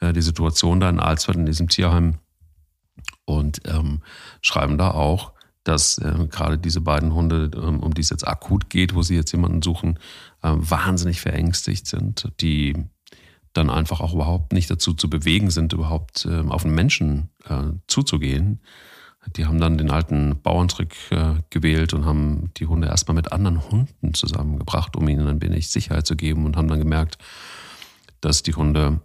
[0.00, 2.18] äh, die Situation da in Alsfeld in diesem Tierheim
[3.24, 4.00] und ähm,
[4.40, 5.32] schreiben da auch,
[5.64, 9.16] dass äh, gerade diese beiden Hunde, ähm, um die es jetzt akut geht, wo sie
[9.16, 9.98] jetzt jemanden suchen,
[10.42, 12.74] äh, wahnsinnig verängstigt sind, die
[13.54, 17.72] dann einfach auch überhaupt nicht dazu zu bewegen sind, überhaupt äh, auf einen Menschen äh,
[17.86, 18.60] zuzugehen.
[19.36, 23.70] Die haben dann den alten Bauerntrick äh, gewählt und haben die Hunde erstmal mit anderen
[23.70, 27.18] Hunden zusammengebracht, um ihnen ein wenig Sicherheit zu geben und haben dann gemerkt,
[28.20, 29.00] dass die Hunde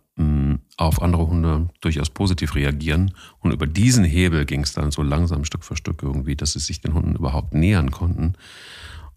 [0.76, 3.14] auf andere Hunde durchaus positiv reagieren.
[3.40, 6.60] Und über diesen Hebel ging es dann so langsam Stück für Stück irgendwie, dass sie
[6.60, 8.34] sich den Hunden überhaupt nähern konnten.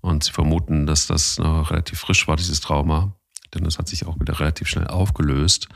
[0.00, 3.16] Und sie vermuten, dass das noch relativ frisch war, dieses Trauma,
[3.54, 5.68] denn es hat sich auch wieder relativ schnell aufgelöst.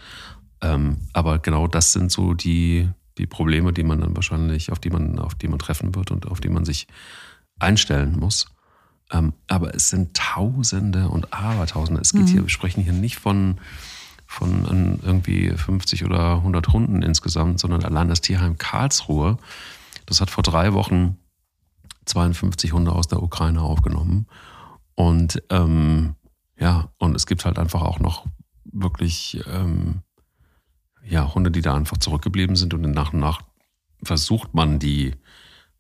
[0.61, 4.91] Ähm, aber genau das sind so die, die Probleme, die man dann wahrscheinlich, auf die
[4.91, 6.87] man, auf die man treffen wird und auf die man sich
[7.59, 8.47] einstellen muss.
[9.11, 12.01] Ähm, aber es sind Tausende und Abertausende.
[12.01, 12.27] Es geht mhm.
[12.27, 13.59] hier, wir sprechen hier nicht von
[14.27, 19.39] von irgendwie 50 oder 100 Hunden insgesamt, sondern allein das Tierheim Karlsruhe,
[20.05, 21.17] das hat vor drei Wochen
[22.07, 24.27] 52 Hunde aus der Ukraine aufgenommen.
[24.95, 26.17] Und ähm,
[26.59, 28.27] ja, und es gibt halt einfach auch noch
[28.65, 30.03] wirklich ähm,
[31.09, 33.41] ja, Hunde, die da einfach zurückgeblieben sind und nach und nach
[34.03, 35.15] versucht man, die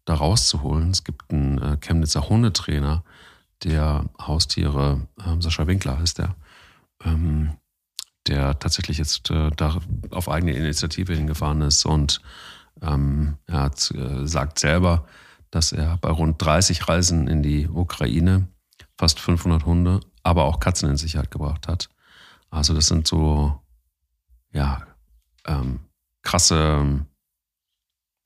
[0.04, 0.90] da rauszuholen.
[0.90, 3.04] Es gibt einen äh, Chemnitzer Hundetrainer,
[3.64, 6.36] der Haustiere, äh, Sascha Winkler heißt der,
[7.04, 7.56] ähm,
[8.26, 9.78] der tatsächlich jetzt äh, da
[10.10, 12.20] auf eigene Initiative hingefahren ist und
[12.82, 15.06] ähm, er hat, äh, sagt selber,
[15.50, 18.48] dass er bei rund 30 Reisen in die Ukraine
[18.98, 21.88] fast 500 Hunde, aber auch Katzen in Sicherheit gebracht hat.
[22.50, 23.60] Also das sind so,
[24.52, 24.86] ja,
[25.46, 25.80] ähm,
[26.22, 27.06] krasse,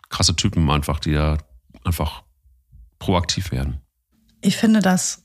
[0.08, 1.38] krasse Typen einfach, die da
[1.84, 2.22] einfach
[2.98, 3.80] proaktiv werden.
[4.40, 5.22] Ich finde das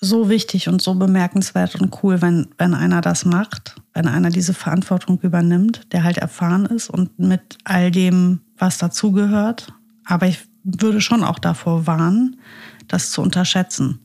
[0.00, 4.52] so wichtig und so bemerkenswert und cool, wenn, wenn einer das macht, wenn einer diese
[4.52, 9.72] Verantwortung übernimmt, der halt erfahren ist und mit all dem, was dazugehört.
[10.04, 12.40] Aber ich würde schon auch davor warnen,
[12.88, 14.00] das zu unterschätzen.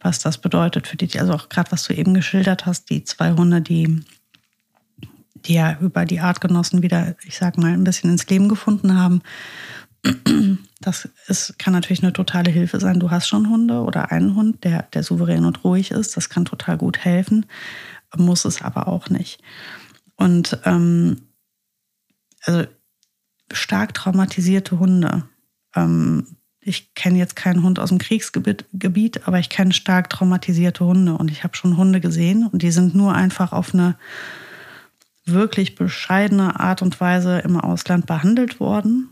[0.00, 3.32] was das bedeutet für die, also auch gerade was du eben geschildert hast, die zwei
[3.32, 4.00] Hunde, die,
[5.46, 9.22] die ja über die Artgenossen wieder, ich sag mal, ein bisschen ins Leben gefunden haben.
[10.80, 13.00] Das ist, kann natürlich eine totale Hilfe sein.
[13.00, 16.16] Du hast schon Hunde oder einen Hund, der, der souverän und ruhig ist.
[16.16, 17.46] Das kann total gut helfen,
[18.16, 19.42] muss es aber auch nicht.
[20.16, 21.22] Und ähm,
[22.42, 22.64] also
[23.52, 25.24] stark traumatisierte Hunde.
[25.74, 31.14] Ähm, ich kenne jetzt keinen Hund aus dem Kriegsgebiet, aber ich kenne stark traumatisierte Hunde
[31.14, 33.96] und ich habe schon Hunde gesehen und die sind nur einfach auf eine
[35.28, 39.08] wirklich bescheidene Art und Weise im Ausland behandelt worden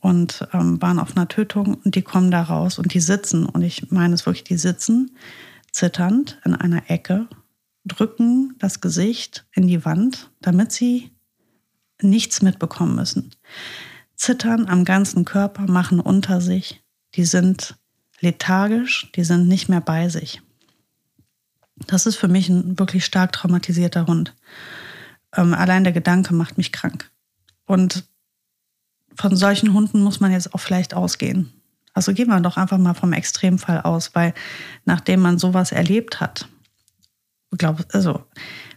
[0.00, 3.62] und ähm, waren auf einer Tötung und die kommen da raus und die sitzen und
[3.62, 5.16] ich meine es wirklich, die sitzen
[5.70, 7.28] zitternd in einer Ecke,
[7.84, 11.12] drücken das Gesicht in die Wand, damit sie
[12.00, 13.30] nichts mitbekommen müssen.
[14.16, 16.82] Zittern am ganzen Körper, machen unter sich,
[17.14, 17.76] die sind
[18.20, 20.40] lethargisch, die sind nicht mehr bei sich.
[21.86, 24.34] Das ist für mich ein wirklich stark traumatisierter Hund.
[25.36, 27.10] Ähm, allein der Gedanke macht mich krank.
[27.66, 28.04] Und
[29.14, 31.52] von solchen Hunden muss man jetzt auch vielleicht ausgehen.
[31.94, 34.34] Also gehen wir doch einfach mal vom Extremfall aus, weil
[34.84, 36.48] nachdem man sowas erlebt hat,
[37.56, 38.24] glaube also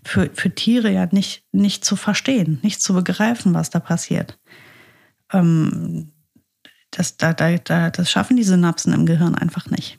[0.04, 4.40] für, für Tiere ja nicht, nicht zu verstehen, nicht zu begreifen, was da passiert.
[5.34, 6.12] Ähm,
[6.92, 9.99] das, da, da, da, das schaffen die Synapsen im Gehirn einfach nicht.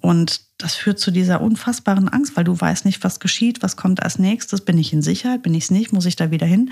[0.00, 4.02] Und das führt zu dieser unfassbaren Angst, weil du weißt nicht, was geschieht, was kommt
[4.02, 4.62] als nächstes.
[4.62, 5.42] Bin ich in Sicherheit?
[5.42, 5.92] Bin ich es nicht?
[5.92, 6.70] Muss ich da wieder hin?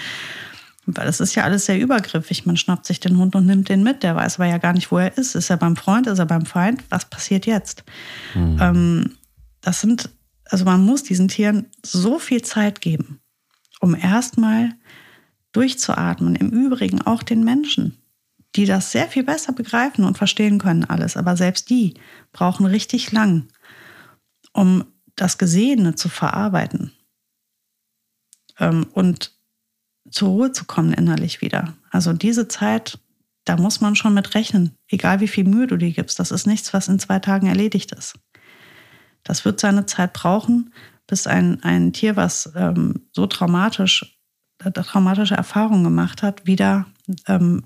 [0.87, 2.47] Weil das ist ja alles sehr übergriffig.
[2.47, 4.03] Man schnappt sich den Hund und nimmt den mit.
[4.03, 5.35] Der weiß aber ja gar nicht, wo er ist.
[5.35, 6.07] Ist er beim Freund?
[6.07, 6.83] Ist er beim Feind?
[6.89, 7.85] Was passiert jetzt?
[8.35, 8.59] Mhm.
[8.61, 9.11] Ähm,
[9.61, 10.09] das sind,
[10.47, 13.21] also man muss diesen Tieren so viel Zeit geben,
[13.81, 14.71] um erstmal
[15.53, 16.37] durchzuatmen.
[16.37, 17.99] Im Übrigen auch den Menschen
[18.57, 21.17] die das sehr viel besser begreifen und verstehen können alles.
[21.17, 21.95] Aber selbst die
[22.33, 23.49] brauchen richtig lang,
[24.53, 24.85] um
[25.17, 26.93] das Gesehene zu verarbeiten
[28.59, 29.33] ähm, und
[30.11, 31.75] zur Ruhe zu kommen innerlich wieder.
[31.91, 32.99] Also diese Zeit,
[33.45, 36.19] da muss man schon mit rechnen, egal wie viel Mühe du dir gibst.
[36.19, 38.19] Das ist nichts, was in zwei Tagen erledigt ist.
[39.23, 40.73] Das wird seine Zeit brauchen,
[41.07, 44.19] bis ein, ein Tier, was ähm, so traumatisch,
[44.65, 46.87] äh, traumatische Erfahrungen gemacht hat, wieder
[47.27, 47.65] ähm,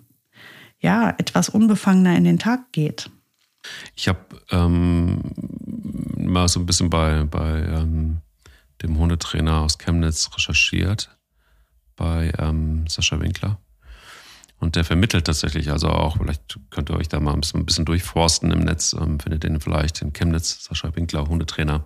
[0.83, 3.11] ja, etwas unbefangener in den Tag geht.
[3.95, 5.21] Ich habe ähm,
[6.17, 8.19] mal so ein bisschen bei, bei ähm,
[8.83, 11.17] dem Hundetrainer aus Chemnitz recherchiert,
[11.97, 13.59] bei ähm, Sascha Winkler.
[14.59, 17.67] Und der vermittelt tatsächlich, also auch, vielleicht könnt ihr euch da mal ein bisschen, ein
[17.67, 21.85] bisschen durchforsten im Netz, ähm, findet den vielleicht in Chemnitz, Sascha Winkler, Hundetrainer.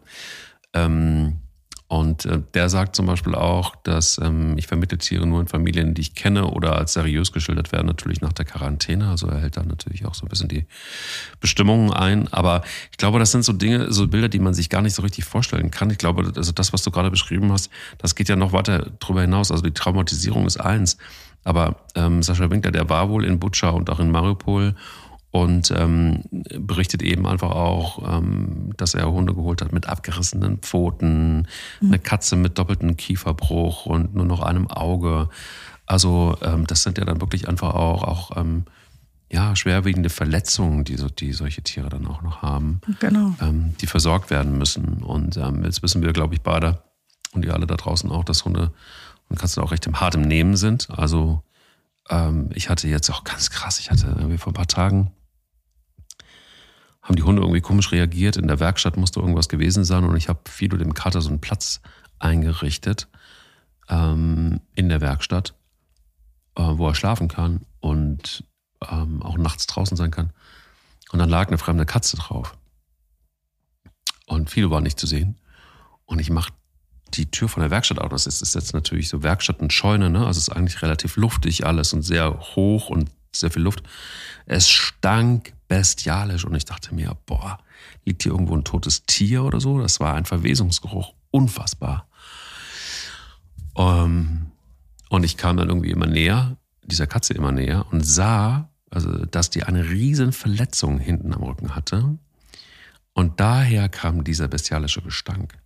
[0.74, 1.40] Ähm,
[1.88, 5.94] und äh, der sagt zum Beispiel auch, dass ähm, ich vermittle Tiere nur in Familien,
[5.94, 9.08] die ich kenne oder als seriös geschildert werden, natürlich nach der Quarantäne.
[9.08, 10.66] Also er hält da natürlich auch so ein bisschen die
[11.40, 12.26] Bestimmungen ein.
[12.32, 15.02] Aber ich glaube, das sind so Dinge, so Bilder, die man sich gar nicht so
[15.02, 15.88] richtig vorstellen kann.
[15.90, 19.20] Ich glaube, also das, was du gerade beschrieben hast, das geht ja noch weiter drüber
[19.20, 19.52] hinaus.
[19.52, 20.96] Also die Traumatisierung ist eins.
[21.44, 24.74] Aber ähm, Sascha Winkler, der war wohl in Butscha und auch in Mariupol
[25.42, 26.22] und ähm,
[26.58, 31.46] berichtet eben einfach auch, ähm, dass er Hunde geholt hat mit abgerissenen Pfoten,
[31.80, 31.88] mhm.
[31.88, 35.28] eine Katze mit doppeltem Kieferbruch und nur noch einem Auge.
[35.84, 38.64] Also ähm, das sind ja dann wirklich einfach auch, auch ähm,
[39.30, 43.34] ja, schwerwiegende Verletzungen, die, so, die solche Tiere dann auch noch haben, genau.
[43.42, 45.02] Ähm, die versorgt werden müssen.
[45.02, 46.82] Und ähm, jetzt wissen wir, glaube ich, beide
[47.32, 48.72] und die alle da draußen auch, dass Hunde
[49.28, 50.88] und Katzen auch recht im hart im Nehmen sind.
[50.90, 51.42] Also
[52.54, 55.10] ich hatte jetzt auch ganz krass, ich hatte irgendwie vor ein paar Tagen
[57.06, 58.36] haben die Hunde irgendwie komisch reagiert.
[58.36, 61.40] In der Werkstatt musste irgendwas gewesen sein und ich habe Fido dem Kater so einen
[61.40, 61.80] Platz
[62.18, 63.08] eingerichtet
[63.88, 65.54] ähm, in der Werkstatt,
[66.56, 68.42] äh, wo er schlafen kann und
[68.90, 70.32] ähm, auch nachts draußen sein kann.
[71.12, 72.56] Und dann lag eine fremde Katze drauf.
[74.26, 75.38] Und Fido war nicht zu sehen.
[76.06, 76.52] Und ich mache
[77.14, 78.08] die Tür von der Werkstatt auf.
[78.08, 80.26] Das ist, ist jetzt natürlich so Werkstatt und Scheune, ne?
[80.26, 83.84] Also es ist eigentlich relativ luftig alles und sehr hoch und sehr viel Luft.
[84.46, 87.58] Es stank bestialisch und ich dachte mir, boah,
[88.04, 89.80] liegt hier irgendwo ein totes Tier oder so?
[89.80, 92.08] Das war ein Verwesungsgeruch, unfassbar.
[93.74, 94.52] Um,
[95.10, 99.50] und ich kam dann irgendwie immer näher, dieser Katze immer näher und sah, also, dass
[99.50, 102.18] die eine riesen Verletzung hinten am Rücken hatte.
[103.12, 105.58] Und daher kam dieser bestialische Gestank.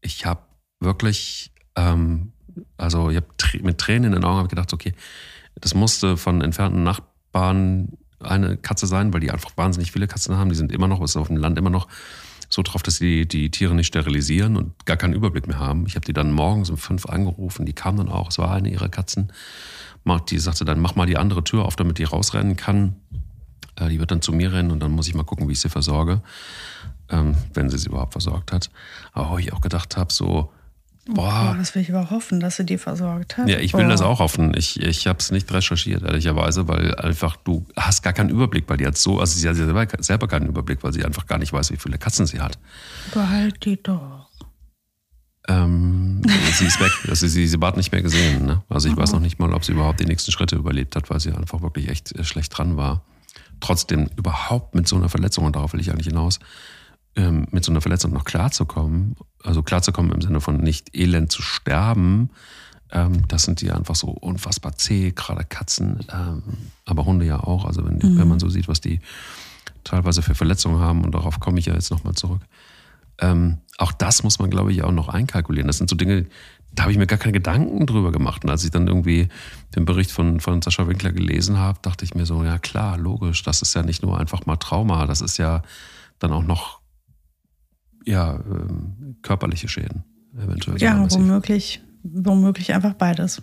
[0.00, 0.42] Ich habe
[0.80, 2.32] wirklich, ähm,
[2.76, 3.28] also ich habe
[3.62, 4.94] mit Tränen in den Augen gedacht, okay,
[5.54, 10.50] das musste von entfernten Nachbarn eine Katze sein, weil die einfach wahnsinnig viele Katzen haben.
[10.50, 11.88] Die sind immer noch, ist auf dem Land immer noch
[12.48, 15.86] so drauf, dass sie die Tiere nicht sterilisieren und gar keinen Überblick mehr haben.
[15.86, 18.70] Ich habe die dann morgens um fünf angerufen, die kam dann auch, es war eine
[18.70, 19.32] ihrer Katzen.
[20.28, 22.96] Die sagte dann, mach mal die andere Tür auf, damit die rausrennen kann.
[23.76, 25.60] Äh, die wird dann zu mir rennen und dann muss ich mal gucken, wie ich
[25.60, 26.22] sie versorge.
[27.10, 28.70] ähm, wenn sie sie überhaupt versorgt hat.
[29.12, 30.52] Aber wo ich auch gedacht habe, so,
[31.06, 31.52] boah.
[31.52, 33.48] Oh, das will ich aber hoffen, dass sie die versorgt hat.
[33.48, 33.88] Ja, ich will oh.
[33.88, 34.54] das auch hoffen.
[34.56, 38.76] Ich, ich habe es nicht recherchiert, ehrlicherweise, weil einfach du hast gar keinen Überblick, weil
[38.76, 41.52] die hat so, also sie hat selber, selber keinen Überblick, weil sie einfach gar nicht
[41.52, 42.58] weiß, wie viele Katzen sie hat.
[43.12, 44.28] Behalt die doch.
[45.48, 46.92] Ähm, sie ist weg.
[47.08, 48.46] Also sie, sie hat nicht mehr gesehen.
[48.46, 48.62] Ne?
[48.68, 51.20] Also ich weiß noch nicht mal, ob sie überhaupt die nächsten Schritte überlebt hat, weil
[51.20, 53.02] sie einfach wirklich echt äh, schlecht dran war.
[53.60, 56.38] Trotzdem überhaupt mit so einer Verletzung, und darauf will ich eigentlich hinaus,
[57.16, 61.42] ähm, mit so einer Verletzung noch klarzukommen, also klarzukommen im Sinne von nicht elend zu
[61.42, 62.30] sterben,
[62.92, 66.42] ähm, das sind die einfach so unfassbar zäh, gerade Katzen, ähm,
[66.84, 67.64] aber Hunde ja auch.
[67.64, 68.18] Also wenn, Mhm.
[68.18, 69.00] wenn man so sieht, was die
[69.84, 72.40] teilweise für Verletzungen haben, und darauf komme ich ja jetzt nochmal zurück.
[73.18, 75.66] Ähm, auch das muss man, glaube ich, auch noch einkalkulieren.
[75.66, 76.26] Das sind so Dinge,
[76.72, 78.44] da habe ich mir gar keine Gedanken drüber gemacht.
[78.44, 79.28] Und als ich dann irgendwie
[79.76, 83.42] den Bericht von, von Sascha Winkler gelesen habe, dachte ich mir so, ja klar, logisch,
[83.42, 85.62] das ist ja nicht nur einfach mal Trauma, das ist ja
[86.18, 86.79] dann auch noch
[88.04, 90.04] ja, ähm, körperliche Schäden
[90.36, 90.78] eventuell.
[90.78, 93.42] Ja, womöglich, womöglich einfach beides.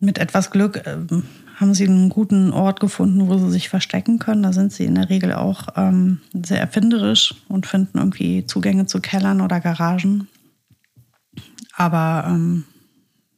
[0.00, 1.24] Mit etwas Glück ähm,
[1.56, 4.42] haben sie einen guten Ort gefunden, wo sie sich verstecken können.
[4.42, 9.00] Da sind sie in der Regel auch ähm, sehr erfinderisch und finden irgendwie Zugänge zu
[9.00, 10.28] Kellern oder Garagen.
[11.76, 12.64] Aber ähm,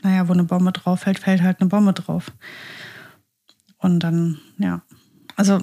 [0.03, 2.33] naja, wo eine Bombe drauf fällt, fällt halt eine Bombe drauf.
[3.79, 4.83] Und dann, ja.
[5.35, 5.59] Also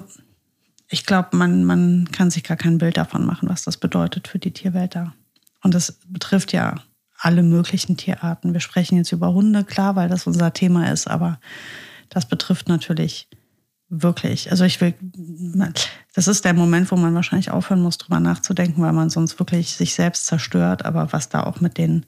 [0.90, 4.40] ich glaube, man, man kann sich gar kein Bild davon machen, was das bedeutet für
[4.40, 5.14] die Tierwelt da.
[5.62, 6.74] Und das betrifft ja
[7.16, 8.52] alle möglichen Tierarten.
[8.52, 11.38] Wir sprechen jetzt über Hunde, klar, weil das unser Thema ist, aber
[12.08, 13.28] das betrifft natürlich
[13.88, 14.50] wirklich.
[14.50, 14.94] Also ich will,
[16.14, 19.74] das ist der Moment, wo man wahrscheinlich aufhören muss, drüber nachzudenken, weil man sonst wirklich
[19.74, 20.84] sich selbst zerstört.
[20.84, 22.04] Aber was da auch mit den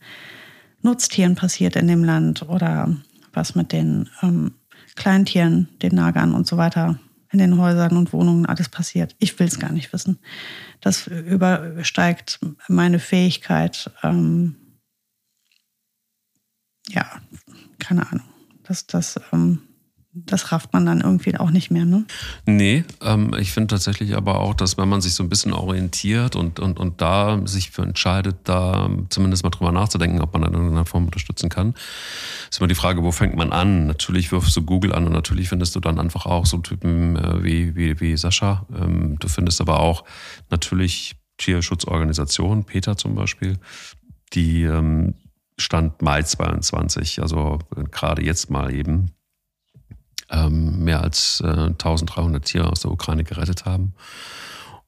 [0.81, 2.97] Nutztieren passiert in dem Land oder
[3.33, 4.55] was mit den ähm,
[4.97, 6.99] Kleintieren, den Nagern und so weiter
[7.33, 9.17] in den Häusern und Wohnungen alles passiert.
[9.19, 10.19] Ich will es gar nicht wissen.
[10.81, 14.57] Das übersteigt meine Fähigkeit, ähm,
[16.89, 17.21] ja,
[17.79, 18.29] keine Ahnung.
[18.65, 19.63] Das, das, ähm,
[20.15, 22.05] das rafft man dann irgendwie auch nicht mehr, ne?
[22.45, 26.37] Nee, ähm, ich finde tatsächlich aber auch, dass wenn man sich so ein bisschen orientiert
[26.37, 30.53] und, und, und da sich für entscheidet, da zumindest mal drüber nachzudenken, ob man in
[30.53, 31.75] irgendeiner Form unterstützen kann,
[32.51, 33.87] ist immer die Frage, wo fängt man an?
[33.87, 37.43] Natürlich wirfst du Google an und natürlich findest du dann einfach auch so Typen äh,
[37.43, 38.67] wie, wie, wie Sascha.
[38.79, 40.05] Ähm, du findest aber auch
[40.51, 43.57] natürlich Tierschutzorganisationen, Peter zum Beispiel,
[44.35, 45.15] die ähm,
[45.59, 49.11] Stand Mai 22, also gerade jetzt mal eben,
[50.33, 53.95] ähm, mehr als äh, 1300 Tiere aus der Ukraine gerettet haben.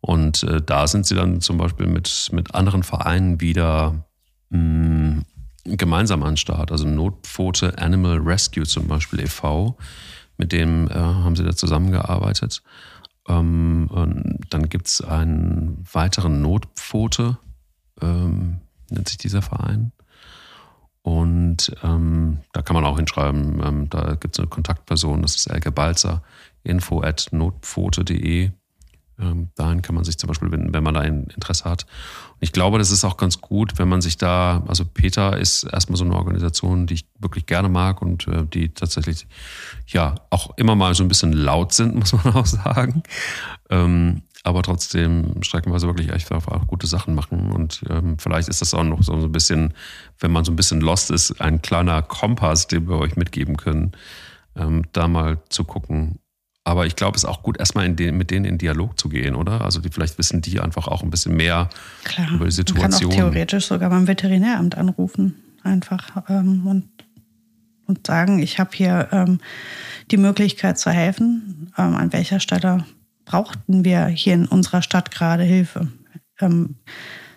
[0.00, 4.04] Und äh, da sind sie dann zum Beispiel mit, mit anderen Vereinen wieder
[4.50, 5.22] mh,
[5.64, 6.72] gemeinsam an Start.
[6.72, 9.76] Also Notpfote Animal Rescue zum Beispiel e.V.,
[10.36, 12.62] mit dem äh, haben sie da zusammengearbeitet.
[13.28, 17.38] Ähm, und dann gibt es einen weiteren Notpfote,
[18.02, 19.92] ähm, nennt sich dieser Verein.
[21.04, 25.48] Und ähm, da kann man auch hinschreiben, ähm, da gibt es eine Kontaktperson, das ist
[25.48, 26.22] Elke Balzer,
[26.62, 28.50] info at notpfote.de.
[29.20, 31.84] Ähm, dahin kann man sich zum Beispiel wenden, wenn man da ein Interesse hat.
[32.30, 35.64] Und ich glaube, das ist auch ganz gut, wenn man sich da, also Peter ist
[35.64, 39.26] erstmal so eine Organisation, die ich wirklich gerne mag und äh, die tatsächlich
[39.86, 43.02] ja auch immer mal so ein bisschen laut sind, muss man auch sagen.
[43.68, 47.50] Ähm, aber trotzdem streckenweise wirklich echt auch gute Sachen machen.
[47.50, 49.72] Und ähm, vielleicht ist das auch noch so ein bisschen,
[50.20, 53.92] wenn man so ein bisschen lost ist, ein kleiner Kompass, den wir euch mitgeben können,
[54.54, 56.18] ähm, da mal zu gucken.
[56.62, 59.08] Aber ich glaube, es ist auch gut, erstmal in den, mit denen in Dialog zu
[59.08, 59.62] gehen, oder?
[59.62, 61.70] Also die, vielleicht wissen die einfach auch ein bisschen mehr
[62.04, 62.28] Klar.
[62.28, 63.10] über die Man Situation.
[63.10, 66.88] kann auch theoretisch sogar beim Veterinäramt anrufen, einfach ähm, und,
[67.86, 69.40] und sagen, ich habe hier ähm,
[70.10, 71.72] die Möglichkeit zu helfen.
[71.78, 72.84] Ähm, an welcher Stelle
[73.24, 75.88] brauchten wir hier in unserer Stadt gerade Hilfe?
[76.40, 76.76] Ähm,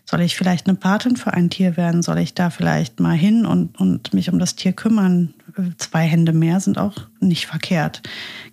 [0.10, 2.02] soll ich vielleicht eine Patin für ein Tier werden?
[2.02, 5.34] Soll ich da vielleicht mal hin und, und mich um das Tier kümmern?
[5.78, 8.02] Zwei Hände mehr sind auch nicht verkehrt.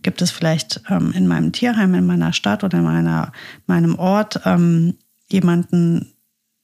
[0.03, 3.31] Gibt es vielleicht ähm, in meinem Tierheim, in meiner Stadt oder in meiner,
[3.67, 4.97] meinem Ort ähm,
[5.29, 6.13] jemanden,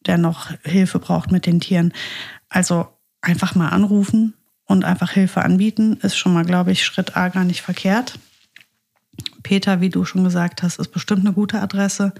[0.06, 1.92] der noch Hilfe braucht mit den Tieren?
[2.48, 2.88] Also
[3.20, 4.34] einfach mal anrufen
[4.64, 8.18] und einfach Hilfe anbieten, ist schon mal, glaube ich, Schritt A gar nicht verkehrt.
[9.42, 12.12] Peter, wie du schon gesagt hast, ist bestimmt eine gute Adresse.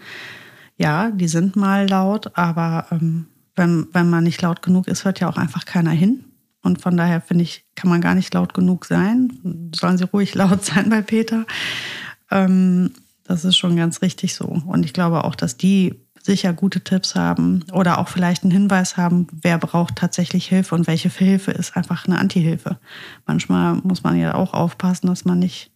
[0.76, 3.26] Ja, die sind mal laut, aber ähm,
[3.56, 6.24] wenn, wenn man nicht laut genug ist, hört ja auch einfach keiner hin.
[6.62, 9.70] Und von daher finde ich, kann man gar nicht laut genug sein.
[9.74, 11.46] Sollen sie ruhig laut sein bei Peter.
[12.30, 12.92] Ähm,
[13.24, 14.46] das ist schon ganz richtig so.
[14.46, 18.96] Und ich glaube auch, dass die sicher gute Tipps haben oder auch vielleicht einen Hinweis
[18.96, 22.78] haben, wer braucht tatsächlich Hilfe und welche Hilfe ist einfach eine Antihilfe.
[23.26, 25.69] Manchmal muss man ja auch aufpassen, dass man nicht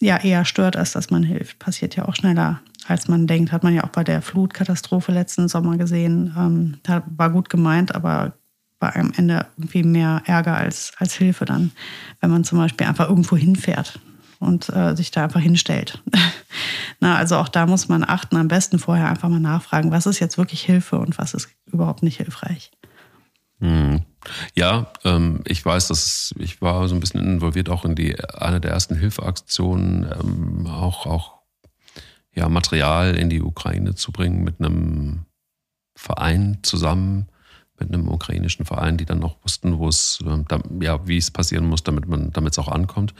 [0.00, 1.58] ja eher stört, als dass man hilft.
[1.58, 3.52] Passiert ja auch schneller, als man denkt.
[3.52, 6.34] Hat man ja auch bei der Flutkatastrophe letzten Sommer gesehen.
[6.36, 8.32] Ähm, da war gut gemeint, aber
[8.80, 11.70] war am Ende irgendwie mehr Ärger als, als Hilfe dann,
[12.20, 14.00] wenn man zum Beispiel einfach irgendwo hinfährt
[14.38, 16.02] und äh, sich da einfach hinstellt.
[17.00, 20.18] Na, also auch da muss man achten, am besten vorher einfach mal nachfragen, was ist
[20.18, 22.70] jetzt wirklich Hilfe und was ist überhaupt nicht hilfreich.
[23.58, 24.00] Mhm.
[24.54, 28.60] Ja, ähm, ich weiß, dass ich war so ein bisschen involviert auch in die eine
[28.60, 31.40] der ersten Hilfeaktionen, ähm, auch auch
[32.34, 35.26] ja Material in die Ukraine zu bringen mit einem
[35.96, 37.28] Verein zusammen,
[37.78, 41.66] mit einem ukrainischen Verein, die dann noch wussten, wo es äh, ja wie es passieren
[41.66, 43.14] muss, damit man damit es auch ankommt.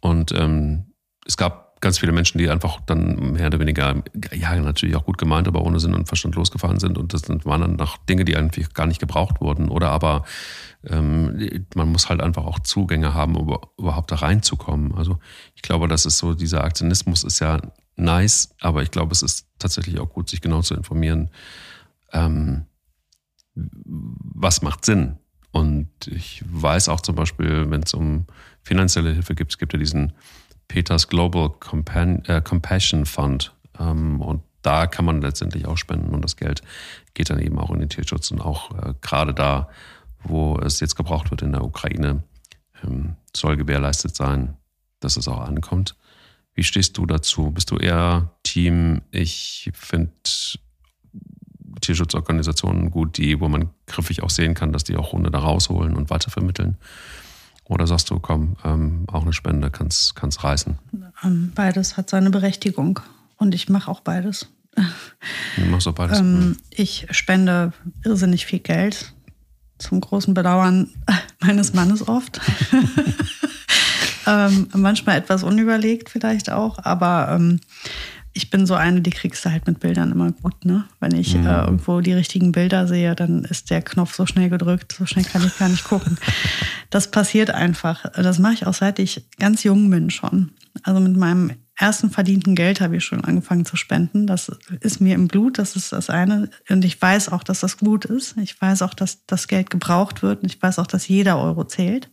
[0.00, 0.92] Und ähm,
[1.26, 5.18] es gab ganz viele Menschen, die einfach dann mehr oder weniger, ja, natürlich auch gut
[5.18, 6.96] gemeint, aber ohne Sinn und Verstand losgefahren sind.
[6.96, 9.68] Und das waren dann noch Dinge, die eigentlich gar nicht gebraucht wurden.
[9.68, 10.24] Oder aber
[10.86, 14.94] ähm, man muss halt einfach auch Zugänge haben, um überhaupt da reinzukommen.
[14.94, 15.18] Also
[15.54, 17.60] ich glaube, das ist so, dieser Aktionismus ist ja
[17.96, 21.28] nice, aber ich glaube, es ist tatsächlich auch gut, sich genau zu informieren,
[22.12, 22.64] ähm,
[23.54, 25.18] was macht Sinn.
[25.52, 28.24] Und ich weiß auch zum Beispiel, wenn es um
[28.62, 30.14] finanzielle Hilfe gibt, es gibt ja diesen
[30.68, 33.54] Peters Global Compan äh, Compassion Fund.
[33.78, 36.62] Ähm, und da kann man letztendlich auch spenden und das Geld
[37.12, 39.68] geht dann eben auch in den Tierschutz und auch äh, gerade da,
[40.22, 42.22] wo es jetzt gebraucht wird in der Ukraine,
[42.82, 44.56] ähm, soll gewährleistet sein,
[45.00, 45.96] dass es auch ankommt.
[46.54, 47.50] Wie stehst du dazu?
[47.50, 50.12] Bist du eher Team, ich finde
[51.80, 55.94] Tierschutzorganisationen gut, die, wo man griffig auch sehen kann, dass die auch Hunde da rausholen
[55.96, 56.78] und weitervermitteln?
[57.66, 60.78] Oder sagst du, komm, ähm, auch eine Spende kann es reißen?
[61.22, 63.00] Ähm, beides hat seine Berechtigung.
[63.36, 64.48] Und ich mache auch beides.
[65.56, 66.18] Du machst auch beides.
[66.18, 67.72] Ähm, ich spende
[68.04, 69.14] irrsinnig viel Geld.
[69.78, 70.90] Zum großen Bedauern
[71.40, 72.40] meines Mannes oft.
[74.26, 77.60] ähm, manchmal etwas unüberlegt vielleicht auch, aber ähm,
[78.36, 80.84] ich bin so eine, die kriegst du halt mit Bildern immer gut, ne?
[80.98, 81.46] Wenn ich mhm.
[81.46, 85.24] äh, irgendwo die richtigen Bilder sehe, dann ist der Knopf so schnell gedrückt, so schnell
[85.24, 86.18] kann ich gar nicht gucken.
[86.90, 88.08] Das passiert einfach.
[88.12, 90.52] Das mache ich auch seit ich ganz jung bin schon.
[90.84, 94.28] Also mit meinem ersten verdienten Geld habe ich schon angefangen zu spenden.
[94.28, 96.50] Das ist mir im Blut, das ist das eine.
[96.68, 98.36] Und ich weiß auch, dass das gut ist.
[98.36, 100.42] Ich weiß auch, dass das Geld gebraucht wird.
[100.42, 102.10] Und ich weiß auch, dass jeder Euro zählt.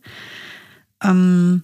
[1.00, 1.62] Ähm,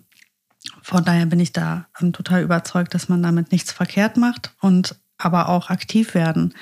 [0.89, 4.99] von daher bin ich da ähm, total überzeugt, dass man damit nichts verkehrt macht und
[5.18, 6.55] aber auch aktiv werden.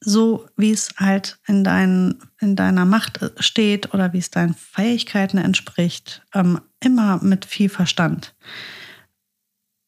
[0.00, 4.52] So wie es halt in, dein, in deiner Macht äh, steht oder wie es deinen
[4.52, 8.34] Fähigkeiten entspricht, ähm, immer mit viel Verstand.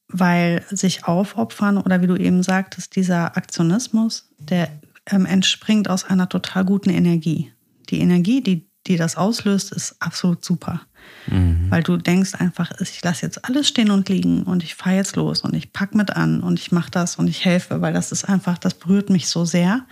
[0.09, 4.71] Weil sich aufopfern oder wie du eben sagtest, dieser Aktionismus, der
[5.05, 7.53] ähm, entspringt aus einer total guten Energie.
[7.91, 10.81] Die Energie, die, die das auslöst, ist absolut super.
[11.27, 11.67] Mhm.
[11.71, 15.17] Weil du denkst einfach, ich lasse jetzt alles stehen und liegen und ich fahre jetzt
[15.17, 18.13] los und ich packe mit an und ich mache das und ich helfe, weil das
[18.13, 19.85] ist einfach, das berührt mich so sehr.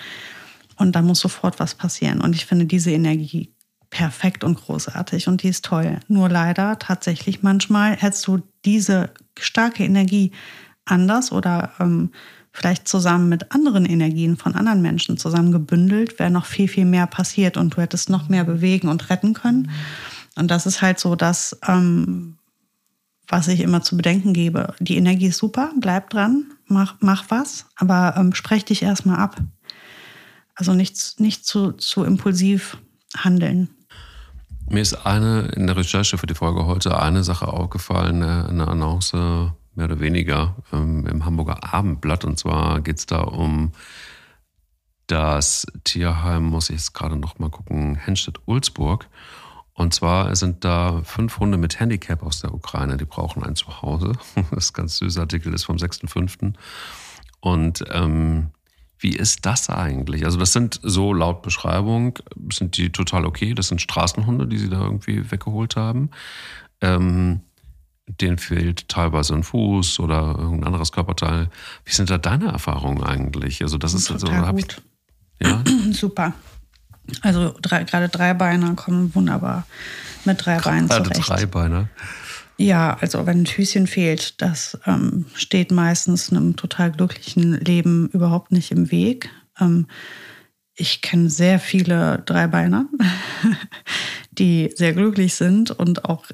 [0.77, 2.21] Und da muss sofort was passieren.
[2.21, 3.53] Und ich finde diese Energie
[3.91, 5.99] perfekt und großartig und die ist toll.
[6.09, 10.33] Nur leider tatsächlich manchmal hättest du diese starke Energie
[10.85, 12.11] anders oder ähm,
[12.53, 17.07] vielleicht zusammen mit anderen Energien von anderen Menschen zusammen gebündelt, wäre noch viel, viel mehr
[17.07, 19.63] passiert und du hättest noch mehr bewegen und retten können.
[19.63, 19.71] Mhm.
[20.39, 22.39] Und das ist halt so das, ähm,
[23.27, 24.75] was ich immer zu bedenken gebe.
[24.79, 29.37] Die Energie ist super, bleib dran, mach, mach was, aber ähm, sprech dich erstmal ab.
[30.55, 32.79] Also nicht, nicht zu, zu impulsiv
[33.17, 33.69] handeln.
[34.69, 39.53] Mir ist eine in der Recherche für die Folge heute eine Sache aufgefallen, eine Annonce
[39.75, 42.25] mehr oder weniger ähm, im Hamburger Abendblatt.
[42.25, 43.73] Und zwar geht es da um
[45.07, 49.09] das Tierheim, muss ich jetzt gerade noch mal gucken, Henstedt-Ulzburg.
[49.79, 54.13] Und zwar sind da fünf Hunde mit Handicap aus der Ukraine, die brauchen ein Zuhause.
[54.51, 56.53] Das ist ganz süße Artikel ist vom 6.5.
[57.41, 58.49] Und ähm,
[58.99, 60.25] wie ist das eigentlich?
[60.25, 62.19] Also das sind so laut Beschreibung,
[62.53, 63.55] sind die total okay.
[63.55, 66.11] Das sind Straßenhunde, die sie da irgendwie weggeholt haben.
[66.81, 67.43] Ähm,
[68.09, 71.51] denen fehlt teilweise ein Fuß oder irgendein anderes Körperteil.
[71.85, 73.63] Wie sind da deine Erfahrungen eigentlich?
[73.63, 74.83] Also das ist total also, gut.
[75.39, 75.63] Ich, ja?
[75.93, 76.35] Super.
[77.23, 79.67] Also drei, gerade Dreibeiner kommen wunderbar
[80.25, 81.13] mit drei Beinen zurecht.
[81.13, 81.89] Gerade Dreibeiner?
[82.57, 88.51] Ja, also wenn ein Füßchen fehlt, das ähm, steht meistens einem total glücklichen Leben überhaupt
[88.51, 89.31] nicht im Weg.
[89.61, 89.87] Ähm,
[90.75, 92.87] ich kenne sehr viele Dreibeiner,
[94.33, 96.25] die sehr glücklich sind und auch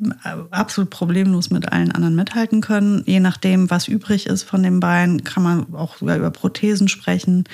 [0.00, 3.02] äh, absolut problemlos mit allen anderen mithalten können.
[3.06, 7.44] Je nachdem, was übrig ist von dem Bein, kann man auch sogar über Prothesen sprechen.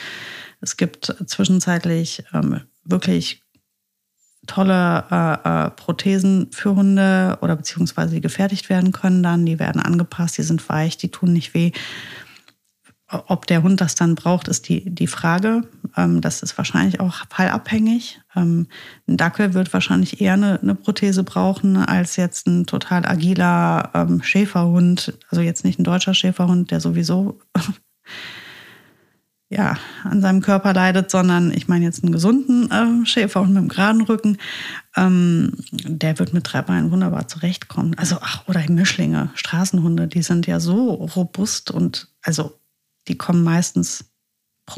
[0.60, 3.42] Es gibt zwischenzeitlich ähm, wirklich
[4.46, 9.44] tolle äh, äh, Prothesen für Hunde oder beziehungsweise die gefertigt werden können dann.
[9.44, 11.72] Die werden angepasst, die sind weich, die tun nicht weh.
[13.08, 15.62] ob der Hund das dann braucht, ist die, die Frage.
[15.96, 18.20] Ähm, das ist wahrscheinlich auch fallabhängig.
[18.34, 18.66] Ähm,
[19.06, 24.22] ein Dackel wird wahrscheinlich eher eine, eine Prothese brauchen als jetzt ein total agiler ähm,
[24.22, 25.18] Schäferhund.
[25.30, 27.40] Also jetzt nicht ein deutscher Schäferhund, der sowieso
[29.48, 33.68] ja, an seinem Körper leidet, sondern ich meine jetzt einen gesunden äh, Schäferhund mit einem
[33.68, 34.38] geraden Rücken.
[34.96, 37.94] Ähm, der wird mit drei Beinen wunderbar zurechtkommen.
[37.96, 42.58] Also, ach, oder Mischlinge, Straßenhunde, die sind ja so robust und also
[43.06, 44.06] die kommen meistens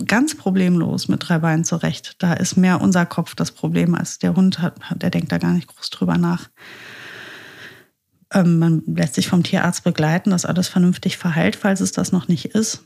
[0.07, 2.16] ganz problemlos mit drei Beinen zurecht.
[2.19, 5.53] Da ist mehr unser Kopf das Problem als der Hund, hat, der denkt da gar
[5.53, 6.51] nicht groß drüber nach.
[8.35, 12.29] Ähm, man lässt sich vom Tierarzt begleiten, dass alles vernünftig verheilt, falls es das noch
[12.29, 12.85] nicht ist.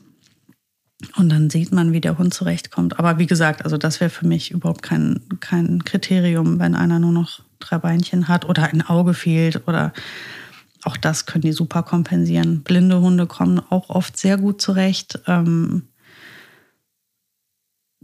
[1.17, 2.99] Und dann sieht man, wie der Hund zurechtkommt.
[2.99, 7.11] Aber wie gesagt, also das wäre für mich überhaupt kein, kein Kriterium, wenn einer nur
[7.11, 9.93] noch drei Beinchen hat oder ein Auge fehlt oder
[10.83, 12.61] auch das können die super kompensieren.
[12.61, 15.19] Blinde Hunde kommen auch oft sehr gut zurecht.
[15.27, 15.83] Ähm,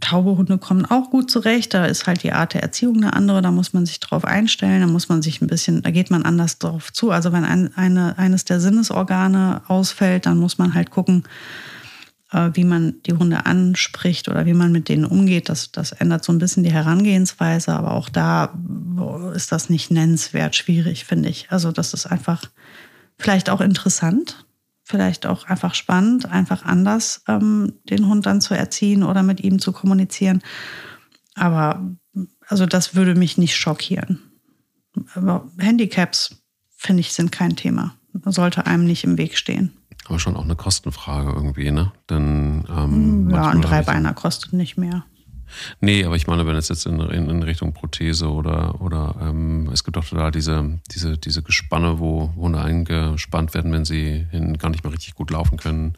[0.00, 1.74] taube Hunde kommen auch gut zurecht.
[1.74, 3.42] Da ist halt die Art der Erziehung eine andere.
[3.42, 4.80] Da muss man sich drauf einstellen.
[4.80, 7.10] Da muss man sich ein bisschen, da geht man anders drauf zu.
[7.10, 11.24] Also wenn ein, eine, eines der Sinnesorgane ausfällt, dann muss man halt gucken,
[12.32, 15.48] wie man die Hunde anspricht oder wie man mit denen umgeht.
[15.48, 17.72] Das, das ändert so ein bisschen die Herangehensweise.
[17.72, 18.54] Aber auch da
[19.34, 21.50] ist das nicht nennenswert schwierig, finde ich.
[21.50, 22.44] Also das ist einfach
[23.18, 24.46] vielleicht auch interessant,
[24.84, 29.58] vielleicht auch einfach spannend, einfach anders ähm, den Hund dann zu erziehen oder mit ihm
[29.58, 30.42] zu kommunizieren.
[31.34, 31.82] Aber
[32.46, 34.20] also das würde mich nicht schockieren.
[35.14, 36.42] Aber Handicaps,
[36.76, 37.94] finde ich, sind kein Thema.
[38.24, 39.72] Sollte einem nicht im Weg stehen.
[40.10, 41.92] Aber schon auch eine Kostenfrage irgendwie, ne?
[42.10, 45.04] Denn, ähm, ja, ein Dreibeiner kostet nicht mehr.
[45.80, 49.70] Nee, aber ich meine, wenn es jetzt in, in, in Richtung Prothese oder, oder ähm,
[49.72, 54.58] es gibt auch da diese, diese, diese Gespanne, wo Hunde eingespannt werden, wenn sie hin,
[54.58, 55.96] gar nicht mehr richtig gut laufen können.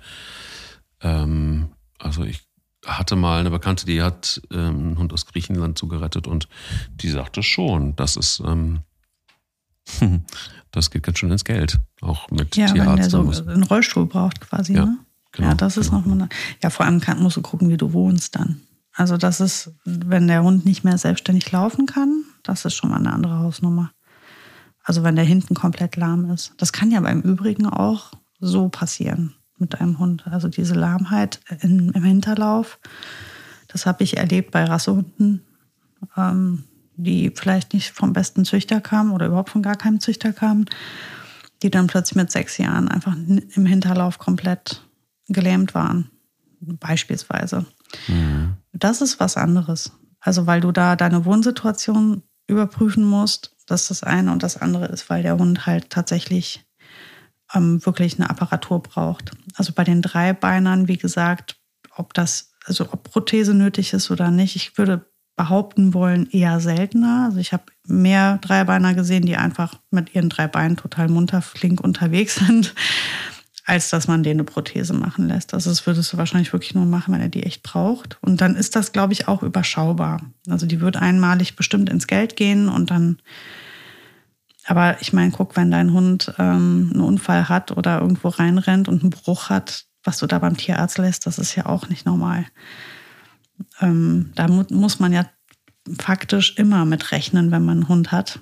[1.00, 2.42] Ähm, also ich
[2.84, 6.48] hatte mal eine Bekannte, die hat ähm, einen Hund aus Griechenland zugerettet und
[6.90, 8.80] die sagte schon, das ist, ähm,
[10.70, 13.12] das geht ganz schön ins Geld, auch mit ja, Tierarzt.
[13.12, 14.98] Wenn der so einen Rollstuhl braucht quasi, ja, ne?
[15.32, 16.02] Genau, ja, das ist genau.
[16.02, 16.28] nochmal.
[16.62, 18.60] Ja, vor allem kann, musst du gucken, wie du wohnst dann.
[18.94, 22.98] Also das ist, wenn der Hund nicht mehr selbstständig laufen kann, das ist schon mal
[22.98, 23.92] eine andere Hausnummer.
[24.84, 26.52] Also wenn der hinten komplett lahm ist.
[26.58, 30.26] Das kann ja beim Übrigen auch so passieren mit einem Hund.
[30.26, 32.78] Also diese Lahmheit in, im Hinterlauf,
[33.68, 35.42] das habe ich erlebt bei Rassehunden,
[36.16, 36.64] ähm,
[36.96, 40.66] die vielleicht nicht vom besten Züchter kamen oder überhaupt von gar keinem Züchter kamen,
[41.62, 44.84] die dann plötzlich mit sechs Jahren einfach im Hinterlauf komplett
[45.28, 46.10] gelähmt waren,
[46.60, 47.66] beispielsweise.
[48.08, 48.56] Mhm.
[48.72, 49.92] Das ist was anderes.
[50.20, 54.86] Also weil du da deine Wohnsituation überprüfen musst, das ist das eine und das andere
[54.86, 56.64] ist, weil der Hund halt tatsächlich
[57.54, 59.32] ähm, wirklich eine Apparatur braucht.
[59.54, 61.60] Also bei den Dreibeinern, wie gesagt,
[61.96, 65.11] ob das, also ob Prothese nötig ist oder nicht, ich würde
[65.42, 67.24] behaupten wollen, eher seltener.
[67.26, 71.80] Also ich habe mehr Dreibeiner gesehen, die einfach mit ihren drei Beinen total munter, flink
[71.80, 72.74] unterwegs sind
[73.64, 75.54] als dass man denen eine Prothese machen lässt.
[75.54, 78.18] Also das würdest du wahrscheinlich wirklich nur machen, wenn er die echt braucht.
[78.20, 80.20] Und dann ist das, glaube ich, auch überschaubar.
[80.48, 83.18] Also die wird einmalig bestimmt ins Geld gehen und dann.
[84.66, 89.02] Aber ich meine, guck, wenn dein Hund ähm, einen Unfall hat oder irgendwo reinrennt und
[89.02, 92.44] einen Bruch hat, was du da beim Tierarzt lässt, das ist ja auch nicht normal.
[93.80, 95.26] Ähm, da mu muss man ja
[95.98, 98.40] faktisch immer mit rechnen, wenn man einen Hund hat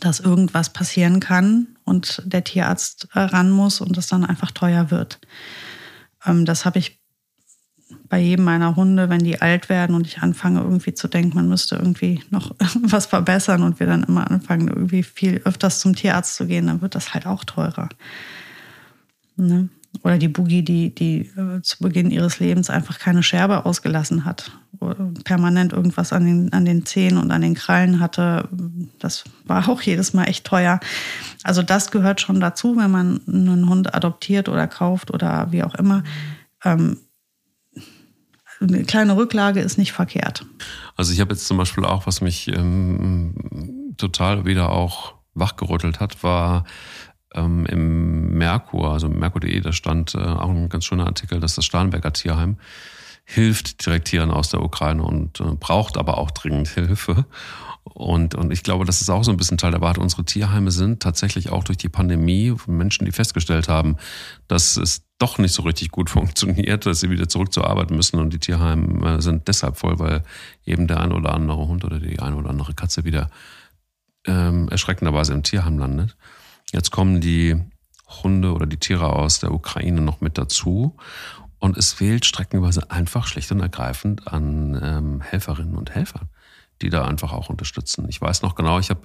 [0.00, 4.90] dass irgendwas passieren kann und der Tierarzt äh, ran muss und es dann einfach teuer
[4.90, 5.18] wird.
[6.24, 7.00] Ähm, das habe ich
[8.08, 11.48] bei jedem meiner Hunde, wenn die alt werden und ich anfange irgendwie zu denken, man
[11.48, 16.34] müsste irgendwie noch was verbessern und wir dann immer anfangen, irgendwie viel öfters zum Tierarzt
[16.34, 17.88] zu gehen, dann wird das halt auch teurer.
[19.36, 19.70] Ne?
[20.02, 24.52] Oder die Boogie, die, die äh, zu Beginn ihres Lebens einfach keine Scherbe ausgelassen hat.
[25.24, 28.48] Permanent irgendwas an den, an den Zähnen und an den Krallen hatte.
[28.98, 30.78] Das war auch jedes Mal echt teuer.
[31.42, 35.74] Also das gehört schon dazu, wenn man einen Hund adoptiert oder kauft oder wie auch
[35.74, 36.04] immer.
[36.64, 36.98] Ähm,
[38.60, 40.44] eine kleine Rücklage ist nicht verkehrt.
[40.96, 46.22] Also ich habe jetzt zum Beispiel auch, was mich ähm, total wieder auch wachgerüttelt hat,
[46.22, 46.64] war
[47.34, 51.64] ähm, im Merkur, also Merkur.de, da stand äh, auch ein ganz schöner Artikel, dass das
[51.64, 52.56] Starnberger Tierheim
[53.30, 57.26] hilft direkt Tieren aus der Ukraine und äh, braucht aber auch dringend Hilfe.
[57.84, 59.98] Und, und ich glaube, das ist auch so ein bisschen Teil der Wahrheit.
[59.98, 63.96] Unsere Tierheime sind tatsächlich auch durch die Pandemie von Menschen, die festgestellt haben,
[64.46, 68.18] dass es doch nicht so richtig gut funktioniert, dass sie wieder zurück zur Arbeit müssen.
[68.18, 70.22] Und die Tierheime sind deshalb voll, weil
[70.64, 73.30] eben der ein oder andere Hund oder die eine oder andere Katze wieder
[74.26, 76.16] ähm, erschreckenderweise im Tierheim landet.
[76.72, 77.56] Jetzt kommen die
[78.22, 80.96] Hunde oder die Tiere aus der Ukraine noch mit dazu.
[81.58, 86.28] Und es fehlt streckenweise einfach schlicht und ergreifend an ähm, Helferinnen und Helfern,
[86.82, 88.06] die da einfach auch unterstützen.
[88.08, 89.00] Ich weiß noch genau, ich habe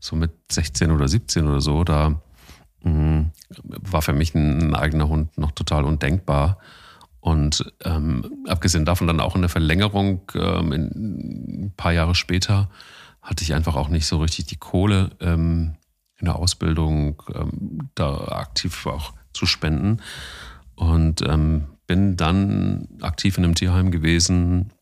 [0.00, 2.20] so mit 16 oder 17 oder so, da
[2.82, 6.58] mh, mm, war für mich ein, eigener Hund noch total undenkbar.
[7.20, 12.68] Und ähm, abgesehen davon dann auch in der Verlängerung, ähm, in, ein paar Jahre später,
[13.22, 15.76] hatte ich einfach auch nicht so richtig die Kohle ähm,
[16.18, 20.00] in der Ausbildung ähm, da aktiv auch zu spenden.
[20.76, 24.72] Und ähm, bin dann aktiv in einem Tierheim gewesen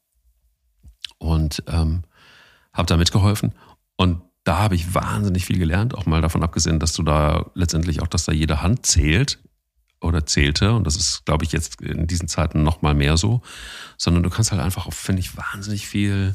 [1.18, 2.02] und ähm,
[2.72, 3.52] habe da mitgeholfen.
[3.96, 8.02] Und da habe ich wahnsinnig viel gelernt, auch mal davon abgesehen, dass du da letztendlich
[8.02, 9.38] auch, dass da jede Hand zählt
[10.00, 10.72] oder zählte.
[10.72, 13.42] Und das ist, glaube ich, jetzt in diesen Zeiten noch mal mehr so.
[13.96, 16.34] Sondern du kannst halt einfach, finde ich, wahnsinnig viel,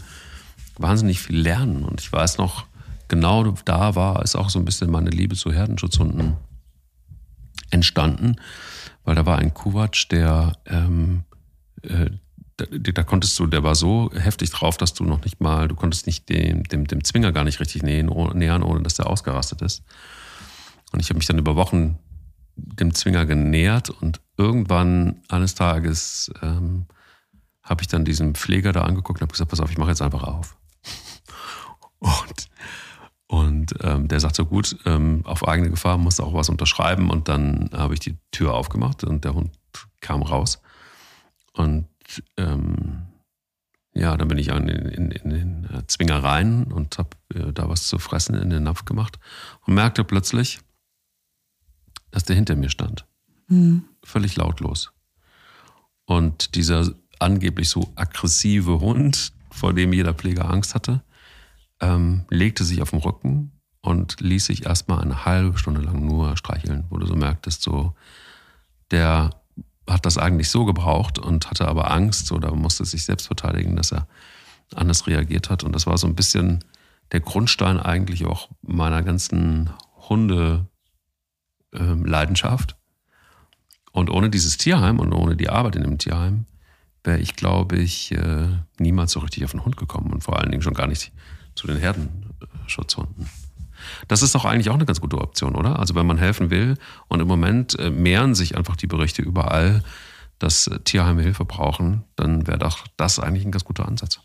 [0.78, 1.84] wahnsinnig viel lernen.
[1.84, 2.66] Und ich weiß noch,
[3.08, 6.38] genau da war, ist auch so ein bisschen meine Liebe zu Herdenschutzhunden
[7.70, 8.38] entstanden
[9.08, 11.24] weil da war ein Kuwatsch, der, ähm,
[11.82, 12.10] äh,
[12.58, 15.76] da, da, konntest du, der war so heftig drauf, dass du noch nicht mal, du
[15.76, 19.62] konntest nicht dem, dem, dem Zwinger gar nicht richtig nähen, nähern, ohne dass der ausgerastet
[19.62, 19.82] ist.
[20.92, 22.00] Und ich habe mich dann über Wochen
[22.58, 26.88] dem Zwinger genähert und irgendwann eines Tages ähm,
[27.64, 30.02] habe ich dann diesen Pfleger da angeguckt und habe gesagt, pass auf, ich mache jetzt
[30.02, 30.58] einfach auf.
[32.00, 32.50] Und
[33.28, 37.10] und ähm, der sagt so gut, ähm, auf eigene Gefahr musst du auch was unterschreiben.
[37.10, 39.52] Und dann habe ich die Tür aufgemacht und der Hund
[40.00, 40.62] kam raus.
[41.54, 41.88] Und
[42.38, 43.02] ähm,
[43.94, 47.68] ja, dann bin ich in, in, in den äh, Zwinger rein und habe äh, da
[47.68, 49.20] was zu fressen in den Napf gemacht
[49.66, 50.60] und merkte plötzlich,
[52.12, 53.06] dass der hinter mir stand.
[53.48, 53.84] Mhm.
[54.04, 54.94] Völlig lautlos.
[56.06, 61.04] Und dieser angeblich so aggressive Hund, vor dem jeder Pfleger Angst hatte,
[61.80, 63.52] ähm, legte sich auf den Rücken
[63.82, 67.94] und ließ sich erstmal eine halbe Stunde lang nur streicheln, wo du so merktest, so,
[68.92, 69.32] der
[69.88, 73.94] hat das eigentlich so gebraucht und hatte aber Angst oder musste sich selbst verteidigen, dass
[73.94, 74.08] er
[74.76, 75.64] anders reagiert hat.
[75.64, 76.64] Und das war so ein bisschen
[77.14, 79.70] der Grundstein eigentlich auch meiner ganzen
[80.10, 82.72] Hunde-Leidenschaft.
[82.72, 82.78] Ähm,
[83.94, 86.46] und ohne dieses Tierheim und ohne die Arbeit in dem Tierheim
[87.04, 90.52] wäre ich, glaube ich, äh, niemals so richtig auf den Hund gekommen und vor allen
[90.52, 91.14] Dingen schon gar nicht
[91.58, 93.30] zu den Herdenschutzhunden.
[94.08, 95.80] Das ist doch eigentlich auch eine ganz gute Option, oder?
[95.80, 96.76] Also wenn man helfen will
[97.08, 99.84] und im Moment äh, mehren sich einfach die Berichte überall,
[100.40, 104.20] dass äh, Tierheime Hilfe brauchen, dann wäre doch das eigentlich ein ganz guter Ansatz.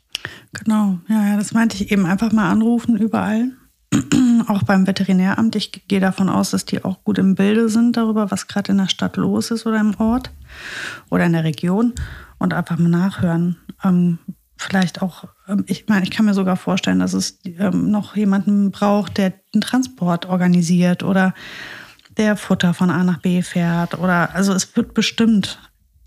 [0.52, 3.50] Genau, ja, ja, das meinte ich eben einfach mal anrufen überall.
[4.48, 5.54] auch beim Veterinäramt.
[5.56, 8.78] Ich gehe davon aus, dass die auch gut im Bilde sind darüber, was gerade in
[8.78, 10.30] der Stadt los ist oder im Ort
[11.10, 11.94] oder in der Region
[12.38, 13.56] und einfach mal nachhören.
[13.84, 14.18] Ähm,
[14.62, 18.70] vielleicht auch, ähm, ich meine, ich kann mir sogar vorstellen, dass es ähm, noch jemanden
[18.70, 21.34] braucht, der den Transport organisiert oder
[22.16, 25.58] der Futter von A nach B fährt oder also es wird bestimmt,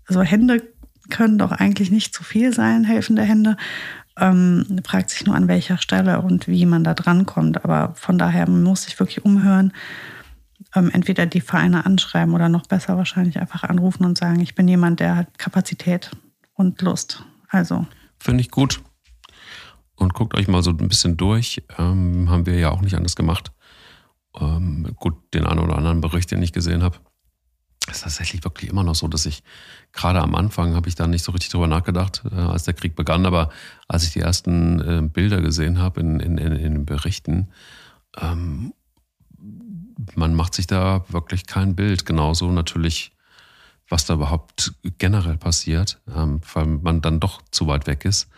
[0.06, 0.62] also Hände
[1.10, 3.56] können doch eigentlich nicht zu viel sein, helfende Hände.
[4.18, 7.64] Ähm, fragt sich nur an welcher Stelle und wie man da drankommt.
[7.64, 9.72] Aber von daher muss sich wirklich umhören.
[10.74, 14.66] Ähm, entweder die Vereine anschreiben oder noch besser wahrscheinlich einfach anrufen und sagen, ich bin
[14.68, 16.10] jemand, der hat Kapazität
[16.54, 17.22] und Lust.
[17.48, 17.86] Also
[18.18, 18.82] Finde ich gut.
[19.94, 21.62] Und guckt euch mal so ein bisschen durch.
[21.78, 23.52] Ähm, haben wir ja auch nicht anders gemacht.
[24.38, 26.98] Ähm, gut, den einen oder anderen Bericht, den ich gesehen habe.
[27.90, 29.42] ist tatsächlich wirklich immer noch so, dass ich
[29.92, 32.94] gerade am Anfang habe ich da nicht so richtig drüber nachgedacht, äh, als der Krieg
[32.94, 33.50] begann, aber
[33.88, 37.48] als ich die ersten äh, Bilder gesehen habe in, in, in, in den Berichten,
[38.18, 38.74] ähm,
[40.14, 42.04] man macht sich da wirklich kein Bild.
[42.04, 43.15] Genauso natürlich
[43.88, 48.28] was da überhaupt generell passiert, ähm, weil man dann doch zu weit weg ist.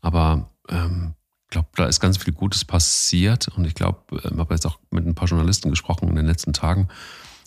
[0.00, 1.14] Aber ähm,
[1.48, 4.78] ich glaube, da ist ganz viel Gutes passiert und ich glaube, ich habe jetzt auch
[4.90, 6.88] mit ein paar Journalisten gesprochen in den letzten Tagen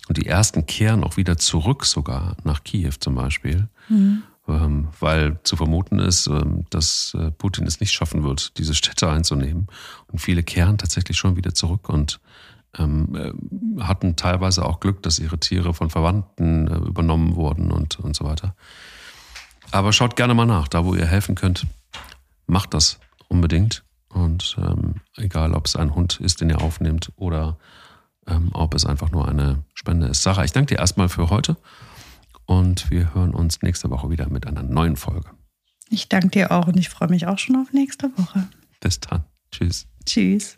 [0.08, 4.24] und die ersten kehren auch wieder zurück sogar nach Kiew zum Beispiel, mhm.
[4.48, 9.08] ähm, weil zu vermuten ist, ähm, dass äh, Putin es nicht schaffen wird, diese Städte
[9.08, 9.68] einzunehmen
[10.08, 12.20] und viele kehren tatsächlich schon wieder zurück und
[12.78, 18.00] ähm, äh, hatten teilweise auch Glück, dass ihre Tiere von Verwandten äh, übernommen wurden und,
[18.00, 18.56] und so weiter.
[19.72, 21.66] Aber schaut gerne mal nach, da wo ihr helfen könnt,
[22.48, 23.84] macht das unbedingt.
[24.10, 27.58] Und ähm, egal, ob es ein Hund ist, den ihr aufnehmt oder
[28.28, 30.22] ähm, ob es einfach nur eine Spende ist.
[30.24, 31.56] Sarah, ich danke dir erstmal für heute
[32.46, 35.30] und wir hören uns nächste Woche wieder mit einer neuen Folge.
[35.90, 38.48] Ich danke dir auch und ich freue mich auch schon auf nächste Woche.
[38.80, 39.24] Bis dann.
[39.52, 39.88] Tschüss.
[40.06, 40.58] Tschüss.